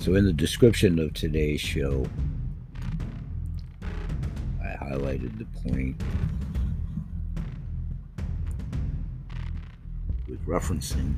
So, 0.00 0.14
in 0.14 0.24
the 0.24 0.32
description 0.32 1.00
of 1.00 1.12
today's 1.12 1.60
show, 1.60 2.06
I 4.62 4.76
highlighted 4.80 5.36
the 5.38 5.44
point 5.68 6.00
with 10.28 10.46
referencing 10.46 11.16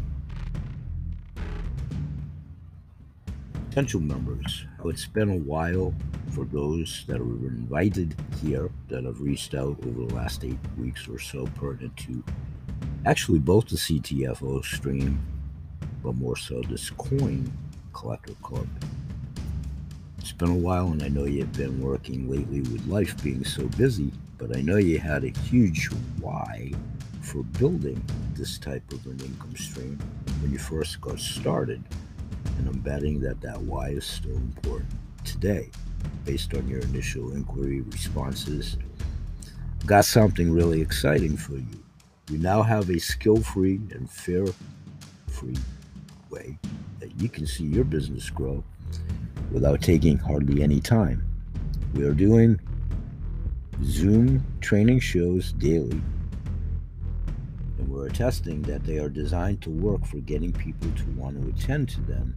potential 3.68 4.00
members. 4.00 4.64
It's 4.86 5.06
been 5.06 5.28
a 5.28 5.36
while 5.36 5.94
for 6.30 6.46
those 6.46 7.04
that 7.06 7.18
were 7.18 7.48
invited 7.48 8.16
here 8.42 8.70
that 8.88 9.04
have 9.04 9.20
reached 9.20 9.54
out 9.54 9.76
over 9.86 10.06
the 10.06 10.14
last 10.14 10.42
eight 10.42 10.58
weeks 10.78 11.06
or 11.06 11.18
so 11.18 11.46
pertinent 11.54 11.94
to 11.98 12.24
actually 13.04 13.40
both 13.40 13.68
the 13.68 13.76
CTFO 13.76 14.64
stream, 14.64 15.20
but 16.02 16.14
more 16.14 16.36
so 16.36 16.62
this 16.62 16.88
coin 16.90 17.52
collector 17.92 18.34
club. 18.42 18.68
It's 20.18 20.32
been 20.32 20.50
a 20.50 20.54
while, 20.54 20.88
and 20.88 21.02
I 21.02 21.08
know 21.08 21.24
you've 21.24 21.52
been 21.52 21.80
working 21.80 22.30
lately 22.30 22.60
with 22.60 22.86
life 22.86 23.22
being 23.22 23.44
so 23.44 23.66
busy, 23.68 24.12
but 24.38 24.56
I 24.56 24.60
know 24.60 24.76
you 24.76 24.98
had 24.98 25.24
a 25.24 25.38
huge 25.40 25.88
why 26.20 26.72
for 27.22 27.42
building 27.42 28.02
this 28.34 28.58
type 28.58 28.82
of 28.92 29.04
an 29.06 29.20
income 29.20 29.56
stream 29.56 29.98
when 30.40 30.52
you 30.52 30.58
first 30.58 31.00
got 31.00 31.18
started. 31.18 31.82
And 32.58 32.68
I'm 32.68 32.80
betting 32.80 33.20
that 33.20 33.40
that 33.40 33.60
why 33.60 33.90
is 33.90 34.04
still 34.04 34.36
important 34.36 34.90
today, 35.24 35.70
based 36.24 36.54
on 36.54 36.68
your 36.68 36.80
initial 36.80 37.32
inquiry 37.32 37.80
responses. 37.82 38.76
Got 39.86 40.04
something 40.04 40.52
really 40.52 40.80
exciting 40.80 41.36
for 41.36 41.54
you. 41.54 41.84
You 42.30 42.38
now 42.38 42.62
have 42.62 42.90
a 42.90 42.98
skill 42.98 43.42
free 43.42 43.80
and 43.92 44.10
fear 44.10 44.46
free 45.26 45.56
way 46.28 46.58
you 47.20 47.28
can 47.28 47.46
see 47.46 47.64
your 47.64 47.84
business 47.84 48.30
grow 48.30 48.64
without 49.52 49.82
taking 49.82 50.16
hardly 50.16 50.62
any 50.62 50.80
time. 50.80 51.22
We 51.94 52.04
are 52.04 52.14
doing 52.14 52.58
Zoom 53.82 54.44
training 54.60 55.00
shows 55.00 55.52
daily 55.52 56.00
and 57.78 57.88
we're 57.88 58.06
attesting 58.06 58.62
that 58.62 58.84
they 58.84 58.98
are 58.98 59.08
designed 59.08 59.62
to 59.62 59.70
work 59.70 60.04
for 60.06 60.18
getting 60.18 60.52
people 60.52 60.90
to 60.92 61.04
want 61.12 61.40
to 61.40 61.48
attend 61.48 61.88
to 61.90 62.00
them. 62.02 62.36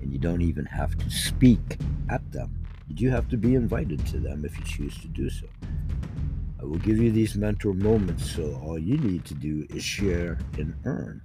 And 0.00 0.12
you 0.12 0.18
don't 0.18 0.42
even 0.42 0.66
have 0.66 0.98
to 0.98 1.10
speak 1.10 1.78
at 2.08 2.30
them. 2.32 2.54
You 2.88 2.96
do 2.96 3.08
have 3.10 3.28
to 3.30 3.36
be 3.36 3.54
invited 3.54 4.04
to 4.08 4.18
them 4.18 4.44
if 4.44 4.58
you 4.58 4.64
choose 4.64 4.98
to 5.00 5.08
do 5.08 5.30
so. 5.30 5.46
I 6.60 6.64
will 6.64 6.78
give 6.78 6.98
you 6.98 7.10
these 7.10 7.36
mentor 7.36 7.72
moments, 7.72 8.30
so 8.30 8.60
all 8.64 8.78
you 8.78 8.98
need 8.98 9.24
to 9.26 9.34
do 9.34 9.66
is 9.70 9.82
share 9.82 10.38
and 10.58 10.74
earn. 10.84 11.22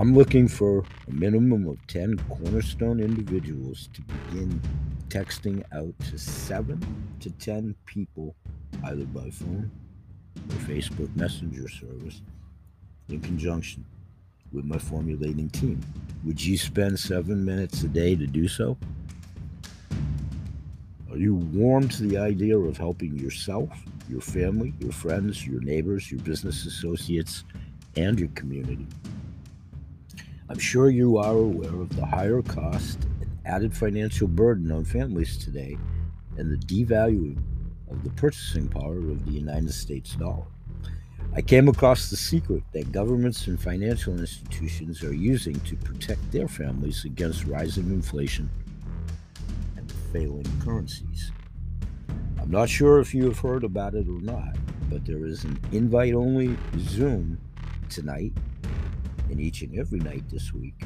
I'm 0.00 0.14
looking 0.14 0.46
for 0.46 0.84
a 1.08 1.10
minimum 1.10 1.66
of 1.66 1.84
10 1.88 2.20
cornerstone 2.28 3.00
individuals 3.00 3.88
to 3.94 4.02
begin 4.02 4.62
texting 5.08 5.64
out 5.72 5.92
to 6.08 6.16
7 6.16 6.80
to 7.18 7.30
10 7.30 7.74
people, 7.84 8.36
either 8.84 9.04
by 9.06 9.28
phone 9.28 9.68
or 10.36 10.54
Facebook 10.68 11.14
Messenger 11.16 11.68
service 11.68 12.22
in 13.08 13.18
conjunction 13.18 13.84
with 14.52 14.64
my 14.64 14.78
formulating 14.78 15.50
team. 15.50 15.80
Would 16.24 16.40
you 16.40 16.56
spend 16.56 16.96
seven 16.96 17.44
minutes 17.44 17.82
a 17.82 17.88
day 17.88 18.14
to 18.14 18.26
do 18.28 18.46
so? 18.46 18.78
Are 21.10 21.16
you 21.16 21.34
warm 21.34 21.88
to 21.88 22.04
the 22.04 22.18
idea 22.18 22.56
of 22.56 22.76
helping 22.76 23.18
yourself, 23.18 23.68
your 24.08 24.20
family, 24.20 24.74
your 24.78 24.92
friends, 24.92 25.44
your 25.44 25.60
neighbors, 25.60 26.08
your 26.12 26.20
business 26.20 26.66
associates, 26.66 27.42
and 27.96 28.16
your 28.16 28.28
community? 28.36 28.86
I'm 30.50 30.58
sure 30.58 30.88
you 30.88 31.18
are 31.18 31.36
aware 31.36 31.74
of 31.74 31.94
the 31.94 32.06
higher 32.06 32.40
cost 32.40 32.98
and 33.20 33.30
added 33.44 33.76
financial 33.76 34.26
burden 34.26 34.72
on 34.72 34.82
families 34.82 35.36
today 35.36 35.76
and 36.38 36.50
the 36.50 36.56
devaluing 36.66 37.36
of 37.90 38.02
the 38.02 38.10
purchasing 38.10 38.66
power 38.66 38.96
of 38.96 39.26
the 39.26 39.32
United 39.32 39.72
States 39.74 40.14
dollar. 40.14 40.46
I 41.34 41.42
came 41.42 41.68
across 41.68 42.08
the 42.08 42.16
secret 42.16 42.62
that 42.72 42.92
governments 42.92 43.46
and 43.46 43.60
financial 43.60 44.18
institutions 44.18 45.04
are 45.04 45.12
using 45.12 45.60
to 45.60 45.76
protect 45.76 46.32
their 46.32 46.48
families 46.48 47.04
against 47.04 47.44
rising 47.44 47.90
inflation 47.90 48.48
and 49.76 49.92
failing 50.12 50.46
currencies. 50.60 51.30
I'm 52.40 52.50
not 52.50 52.70
sure 52.70 53.00
if 53.00 53.14
you 53.14 53.24
have 53.24 53.38
heard 53.38 53.64
about 53.64 53.94
it 53.94 54.08
or 54.08 54.20
not, 54.22 54.56
but 54.88 55.04
there 55.04 55.26
is 55.26 55.44
an 55.44 55.60
invite 55.72 56.14
only 56.14 56.56
Zoom 56.78 57.38
tonight 57.90 58.32
and 59.30 59.40
each 59.40 59.62
and 59.62 59.78
every 59.78 60.00
night 60.00 60.24
this 60.28 60.52
week. 60.52 60.82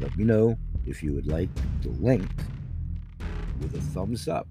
Let 0.00 0.16
me 0.16 0.24
know 0.24 0.56
if 0.86 1.02
you 1.02 1.12
would 1.14 1.26
like 1.26 1.50
the 1.82 1.90
link 1.90 2.30
with 3.60 3.74
a 3.74 3.80
thumbs 3.80 4.28
up 4.28 4.48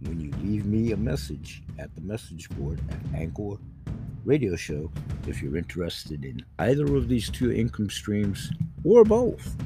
when 0.00 0.20
you 0.20 0.30
leave 0.42 0.66
me 0.66 0.92
a 0.92 0.96
message 0.96 1.62
at 1.78 1.94
the 1.94 2.00
message 2.00 2.48
board 2.50 2.80
at 2.90 3.20
Anchor 3.20 3.56
Radio 4.24 4.56
Show 4.56 4.90
if 5.26 5.42
you're 5.42 5.56
interested 5.56 6.24
in 6.24 6.44
either 6.58 6.96
of 6.96 7.08
these 7.08 7.28
two 7.30 7.52
income 7.52 7.90
streams 7.90 8.50
or 8.84 9.04
both. 9.04 9.56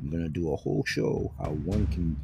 I'm 0.00 0.10
going 0.10 0.22
to 0.22 0.28
do 0.28 0.52
a 0.52 0.56
whole 0.56 0.84
show 0.86 1.32
how 1.38 1.50
one 1.50 1.86
can 1.88 2.16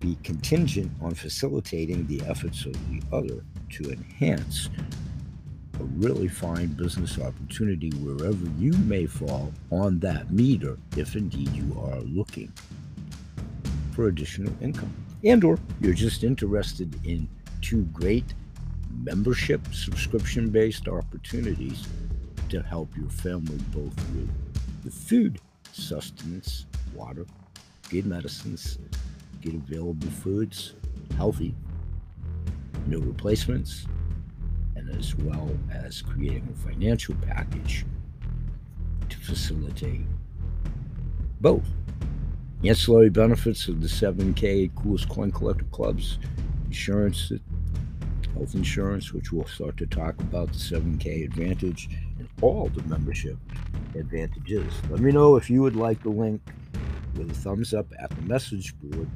be 0.00 0.18
contingent 0.22 0.90
on 1.00 1.14
facilitating 1.14 2.06
the 2.06 2.20
efforts 2.22 2.66
of 2.66 2.72
the 2.90 3.02
other 3.12 3.44
to 3.70 3.90
enhance 3.90 4.68
a 5.80 5.84
really 5.84 6.28
fine 6.28 6.68
business 6.68 7.18
opportunity 7.18 7.90
wherever 7.90 8.46
you 8.58 8.72
may 8.84 9.06
fall 9.06 9.52
on 9.70 9.98
that 10.00 10.30
meter 10.30 10.78
if 10.96 11.16
indeed 11.16 11.50
you 11.50 11.76
are 11.78 12.00
looking 12.00 12.52
for 13.92 14.08
additional 14.08 14.52
income. 14.60 14.92
And 15.24 15.42
or 15.44 15.58
you're 15.80 15.94
just 15.94 16.24
interested 16.24 16.94
in 17.06 17.28
two 17.60 17.82
great 17.86 18.34
membership 19.02 19.60
subscription 19.72 20.50
based 20.50 20.88
opportunities 20.88 21.86
to 22.50 22.62
help 22.62 22.88
your 22.96 23.10
family 23.10 23.58
both 23.72 23.96
with 24.12 24.30
the 24.84 24.90
food 24.90 25.40
sustenance 25.72 26.66
water 26.94 27.26
good 27.88 28.06
medicines 28.06 28.78
good 29.42 29.54
available 29.54 30.06
foods 30.22 30.74
healthy 31.16 31.54
no 32.86 32.98
replacements 32.98 33.86
and 34.86 34.98
as 34.98 35.14
well 35.16 35.50
as 35.70 36.02
creating 36.02 36.48
a 36.52 36.68
financial 36.68 37.14
package 37.26 37.84
to 39.08 39.18
facilitate 39.18 40.02
both 41.40 41.64
ancillary 42.64 43.10
benefits 43.10 43.68
of 43.68 43.80
the 43.80 43.88
7K 43.88 44.74
coolest 44.74 45.08
coin 45.08 45.30
collector 45.30 45.66
clubs, 45.66 46.18
insurance, 46.66 47.30
health 48.34 48.54
insurance, 48.54 49.12
which 49.12 49.32
we'll 49.32 49.46
start 49.46 49.76
to 49.76 49.86
talk 49.86 50.18
about, 50.20 50.48
the 50.48 50.58
7K 50.58 51.24
advantage, 51.24 51.88
and 52.18 52.28
all 52.40 52.68
the 52.68 52.82
membership 52.84 53.36
advantages. 53.94 54.72
Let 54.90 55.00
me 55.00 55.12
know 55.12 55.36
if 55.36 55.50
you 55.50 55.62
would 55.62 55.76
like 55.76 56.02
the 56.02 56.08
link 56.08 56.40
with 57.16 57.30
a 57.30 57.34
thumbs 57.34 57.74
up 57.74 57.86
at 57.98 58.10
the 58.10 58.22
message 58.22 58.74
board, 58.80 59.08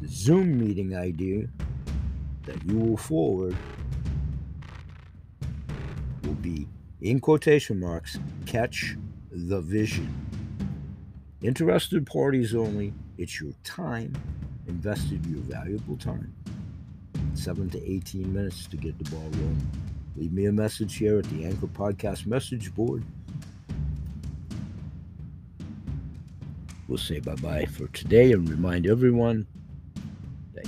the 0.00 0.08
Zoom 0.08 0.58
meeting 0.58 0.96
idea 0.96 1.48
that 2.44 2.64
you 2.64 2.78
will 2.78 2.96
forward 2.96 3.56
be 6.46 6.68
in 7.00 7.20
quotation 7.20 7.78
marks 7.80 8.18
catch 8.46 8.96
the 9.30 9.60
vision 9.60 10.12
Interested 11.42 12.06
parties 12.06 12.54
only. 12.54 12.94
It's 13.18 13.40
your 13.40 13.52
time, 13.62 14.16
invested 14.66 15.24
your 15.26 15.40
valuable 15.42 15.96
time. 15.96 16.34
Seven 17.34 17.68
to 17.70 17.88
18 17.92 18.32
minutes 18.32 18.66
to 18.68 18.76
get 18.76 18.98
the 18.98 19.08
ball 19.10 19.28
rolling. 19.34 19.70
Leave 20.16 20.32
me 20.32 20.46
a 20.46 20.52
message 20.52 20.96
here 20.96 21.18
at 21.18 21.24
the 21.26 21.44
Anchor 21.44 21.66
Podcast 21.66 22.26
message 22.26 22.74
board. 22.74 23.04
We'll 26.88 26.98
say 26.98 27.20
bye 27.20 27.34
bye 27.34 27.66
for 27.66 27.86
today 27.88 28.32
and 28.32 28.48
remind 28.48 28.86
everyone 28.86 29.46
that 30.54 30.66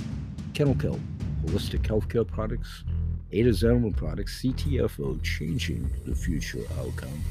Kennel 0.53 0.75
Kelp, 0.75 0.99
Holistic 1.45 1.81
Healthcare 1.81 2.27
Products, 2.27 2.83
Ada's 3.31 3.63
Animal 3.63 3.91
Products, 3.93 4.41
CTFO, 4.41 5.21
changing 5.23 5.89
the 6.05 6.15
future 6.15 6.63
outcome 6.79 7.23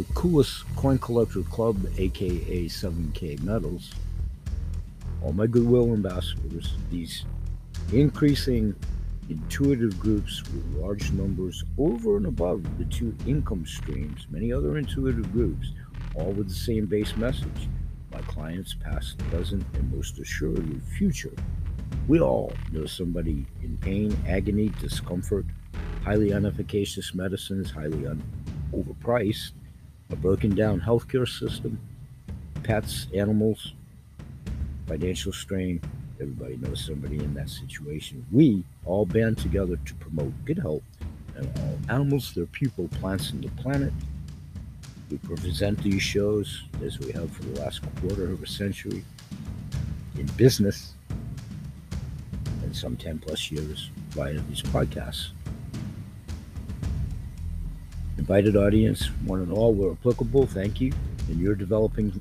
the 0.00 0.14
coolest 0.14 0.64
coin 0.76 0.98
collector 0.98 1.42
club, 1.42 1.76
aka 1.98 2.64
7K 2.64 3.42
Metals, 3.42 3.92
all 5.22 5.34
my 5.34 5.46
goodwill 5.46 5.92
ambassadors, 5.92 6.76
these 6.90 7.26
increasing 7.92 8.74
intuitive 9.28 10.00
groups 10.00 10.42
with 10.42 10.76
large 10.76 11.12
numbers 11.12 11.64
over 11.76 12.16
and 12.16 12.24
above 12.24 12.62
the 12.78 12.84
two 12.86 13.14
income 13.26 13.66
streams, 13.66 14.26
many 14.30 14.52
other 14.54 14.78
intuitive 14.78 15.30
groups, 15.32 15.72
all 16.14 16.32
with 16.32 16.48
the 16.48 16.54
same 16.54 16.86
base 16.86 17.14
message. 17.16 17.68
My 18.10 18.22
clients, 18.22 18.74
past, 18.74 19.18
present, 19.30 19.64
and 19.74 19.94
most 19.94 20.18
assuredly 20.18 20.80
future. 20.96 21.34
We 22.08 22.20
all 22.20 22.52
know 22.72 22.86
somebody 22.86 23.46
in 23.62 23.78
pain, 23.78 24.16
agony, 24.26 24.70
discomfort, 24.80 25.46
highly 26.02 26.30
inefficacious 26.30 27.14
medicines, 27.14 27.70
highly 27.70 28.06
un- 28.06 28.22
overpriced, 28.72 29.52
a 30.10 30.16
broken 30.16 30.54
down 30.54 30.80
healthcare 30.80 31.28
system, 31.28 31.78
pets, 32.62 33.06
animals, 33.14 33.74
financial 34.86 35.32
strain. 35.32 35.80
Everybody 36.20 36.56
knows 36.56 36.84
somebody 36.84 37.18
in 37.18 37.32
that 37.34 37.48
situation. 37.48 38.26
We 38.32 38.64
all 38.84 39.06
band 39.06 39.38
together 39.38 39.76
to 39.76 39.94
promote 39.94 40.32
good 40.44 40.58
health 40.58 40.82
and 41.36 41.46
all 41.58 41.78
animals, 41.88 42.34
their 42.34 42.46
people, 42.46 42.88
plants, 42.88 43.30
and 43.30 43.42
the 43.42 43.50
planet. 43.62 43.92
We 45.10 45.18
present 45.18 45.82
these 45.82 46.02
shows 46.02 46.64
as 46.84 46.98
we 46.98 47.12
have 47.12 47.30
for 47.30 47.44
the 47.44 47.60
last 47.60 47.82
quarter 48.00 48.32
of 48.32 48.42
a 48.42 48.46
century 48.46 49.04
in 50.16 50.26
business 50.36 50.94
some 52.80 52.96
10 52.96 53.18
plus 53.18 53.50
years 53.50 53.90
via 54.10 54.38
these 54.48 54.62
podcasts 54.62 55.30
invited 58.20 58.54
audience, 58.54 59.06
one 59.24 59.40
and 59.40 59.50
all, 59.50 59.74
were 59.74 59.92
applicable. 59.92 60.46
Thank 60.46 60.80
you. 60.80 60.92
And 61.26 61.40
you're 61.40 61.54
developing 61.54 62.20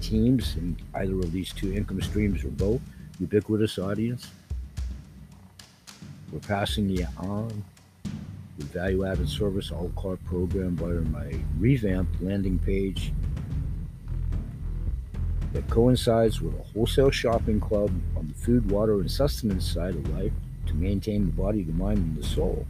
teams 0.00 0.54
in 0.56 0.76
either 0.94 1.14
of 1.14 1.32
these 1.32 1.52
two 1.52 1.72
income 1.72 2.00
streams 2.02 2.44
or 2.44 2.50
both. 2.50 2.80
Ubiquitous 3.18 3.78
audience. 3.78 4.30
We're 6.30 6.40
passing 6.40 6.90
you 6.90 7.06
on 7.16 7.64
the 8.58 8.64
value 8.66 9.06
added 9.06 9.28
service 9.28 9.70
a 9.70 9.74
la 9.74 9.88
carte 10.00 10.24
program 10.24 10.76
via 10.76 11.00
my 11.00 11.34
revamped 11.58 12.22
landing 12.22 12.58
page 12.58 13.12
that 15.54 15.68
coincides 15.70 16.42
with 16.42 16.54
a 16.60 16.62
wholesale 16.62 17.10
shopping 17.10 17.60
club 17.60 17.90
on 18.16 18.28
the 18.28 18.34
food, 18.34 18.70
water, 18.70 19.00
and 19.00 19.10
sustenance 19.10 19.66
side 19.66 19.94
of 19.94 20.08
life 20.10 20.32
to 20.66 20.74
maintain 20.74 21.24
the 21.24 21.32
body, 21.32 21.62
the 21.62 21.72
mind, 21.72 21.98
and 21.98 22.16
the 22.16 22.26
soul 22.26 22.66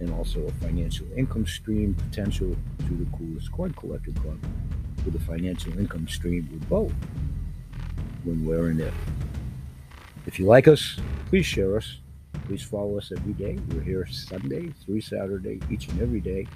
and 0.00 0.12
also 0.12 0.40
a 0.46 0.52
financial 0.52 1.06
income 1.16 1.46
stream 1.46 1.94
potential 1.94 2.54
through 2.80 2.98
the 2.98 3.16
Coolest 3.16 3.50
Coin 3.52 3.72
Collector 3.72 4.12
Club 4.12 4.38
with 5.04 5.14
a 5.14 5.20
financial 5.20 5.76
income 5.78 6.08
stream 6.08 6.48
with 6.52 6.68
both 6.68 6.92
when, 8.24 8.44
where, 8.46 8.66
and 8.66 8.80
if. 8.80 8.94
If 10.26 10.38
you 10.38 10.46
like 10.46 10.68
us, 10.68 10.98
please 11.28 11.46
share 11.46 11.76
us. 11.76 11.98
Please 12.46 12.62
follow 12.62 12.98
us 12.98 13.12
every 13.16 13.32
day. 13.34 13.58
We're 13.70 13.82
here 13.82 14.06
Sunday 14.06 14.72
through 14.84 15.00
Saturday, 15.00 15.60
each 15.70 15.88
and 15.88 16.00
every 16.00 16.20
day. 16.20 16.46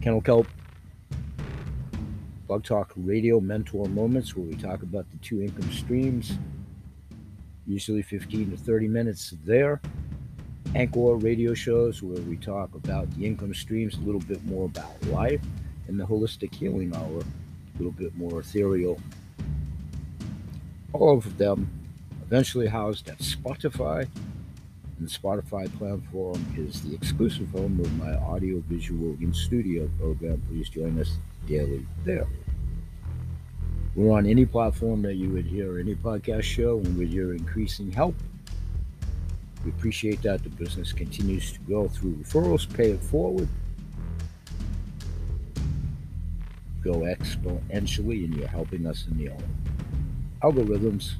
Kennel 0.00 0.20
Kelp 0.20 0.46
Blog 2.52 2.64
Talk 2.64 2.92
Radio 2.98 3.40
Mentor 3.40 3.88
Moments, 3.88 4.36
where 4.36 4.46
we 4.46 4.54
talk 4.54 4.82
about 4.82 5.10
the 5.10 5.16
two 5.26 5.40
income 5.40 5.72
streams, 5.72 6.36
usually 7.66 8.02
15 8.02 8.50
to 8.50 8.58
30 8.58 8.88
minutes 8.88 9.32
there. 9.46 9.80
Anchor 10.74 11.14
radio 11.14 11.54
shows 11.54 12.02
where 12.02 12.20
we 12.20 12.36
talk 12.36 12.74
about 12.74 13.10
the 13.16 13.24
income 13.24 13.54
streams, 13.54 13.96
a 13.96 14.00
little 14.00 14.20
bit 14.20 14.44
more 14.44 14.66
about 14.66 15.02
life, 15.04 15.40
and 15.88 15.98
the 15.98 16.04
holistic 16.04 16.54
healing 16.54 16.94
hour, 16.94 17.20
a 17.20 17.78
little 17.78 17.90
bit 17.90 18.14
more 18.18 18.40
ethereal. 18.40 19.00
All 20.92 21.16
of 21.16 21.38
them 21.38 21.70
eventually 22.20 22.66
housed 22.66 23.08
at 23.08 23.20
Spotify. 23.20 24.06
And 25.02 25.10
Spotify 25.10 25.66
platform 25.78 26.46
is 26.56 26.80
the 26.82 26.94
exclusive 26.94 27.50
home 27.50 27.80
of 27.80 27.92
my 27.98 28.14
audio 28.18 28.62
visual 28.68 29.16
in 29.20 29.34
studio 29.34 29.90
program. 29.98 30.40
Please 30.48 30.68
join 30.68 30.96
us 31.00 31.18
daily 31.48 31.84
there. 32.04 32.28
We're 33.96 34.16
on 34.16 34.26
any 34.26 34.46
platform 34.46 35.02
that 35.02 35.14
you 35.14 35.28
would 35.30 35.44
hear 35.44 35.80
any 35.80 35.96
podcast 35.96 36.44
show, 36.44 36.78
and 36.78 36.96
with 36.96 37.10
your 37.10 37.34
increasing 37.34 37.90
help, 37.90 38.14
we 39.64 39.72
appreciate 39.72 40.22
that 40.22 40.44
the 40.44 40.50
business 40.50 40.92
continues 40.92 41.50
to 41.50 41.58
go 41.62 41.88
through 41.88 42.12
referrals, 42.12 42.72
pay 42.72 42.92
it 42.92 43.02
forward, 43.02 43.48
go 46.80 47.00
exponentially, 47.00 48.24
and 48.24 48.36
you're 48.36 48.46
helping 48.46 48.86
us 48.86 49.08
in 49.10 49.18
the 49.18 49.32
algorithms. 50.42 51.14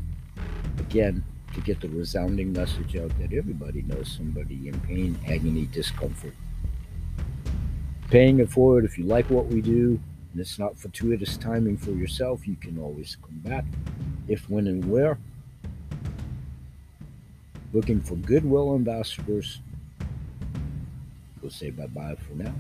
Again, 0.79 1.25
to 1.55 1.61
get 1.61 1.81
the 1.81 1.89
resounding 1.89 2.53
message 2.53 2.97
out 2.97 3.11
that 3.21 3.33
everybody 3.33 3.83
knows 3.83 4.11
somebody 4.11 4.69
in 4.69 4.81
pain, 4.81 5.19
agony, 5.27 5.67
discomfort. 5.67 6.35
Paying 8.11 8.41
it 8.41 8.51
forward 8.51 8.85
if 8.85 8.99
you 8.99 9.05
like 9.05 9.29
what 9.31 9.47
we 9.47 9.61
do, 9.61 10.01
and 10.33 10.41
it's 10.41 10.59
not 10.59 10.79
fortuitous 10.79 11.37
timing 11.37 11.77
for 11.77 11.91
yourself, 11.91 12.47
you 12.47 12.57
can 12.57 12.79
always 12.79 13.17
come 13.23 13.39
back 13.39 13.65
if, 14.29 14.49
when, 14.49 14.67
and 14.67 14.85
where 14.91 15.19
looking 17.73 18.01
for 18.01 18.17
goodwill 18.17 18.75
ambassadors. 18.75 19.61
We'll 21.41 21.51
say 21.51 21.71
bye 21.71 21.87
bye 21.87 22.17
for 22.17 22.35
now. 22.35 22.55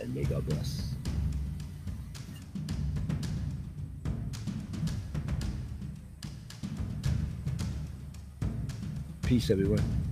And 0.00 0.14
may 0.14 0.24
God 0.24 0.46
bless. 0.46 0.87
Peace, 9.28 9.50
everyone. 9.50 10.07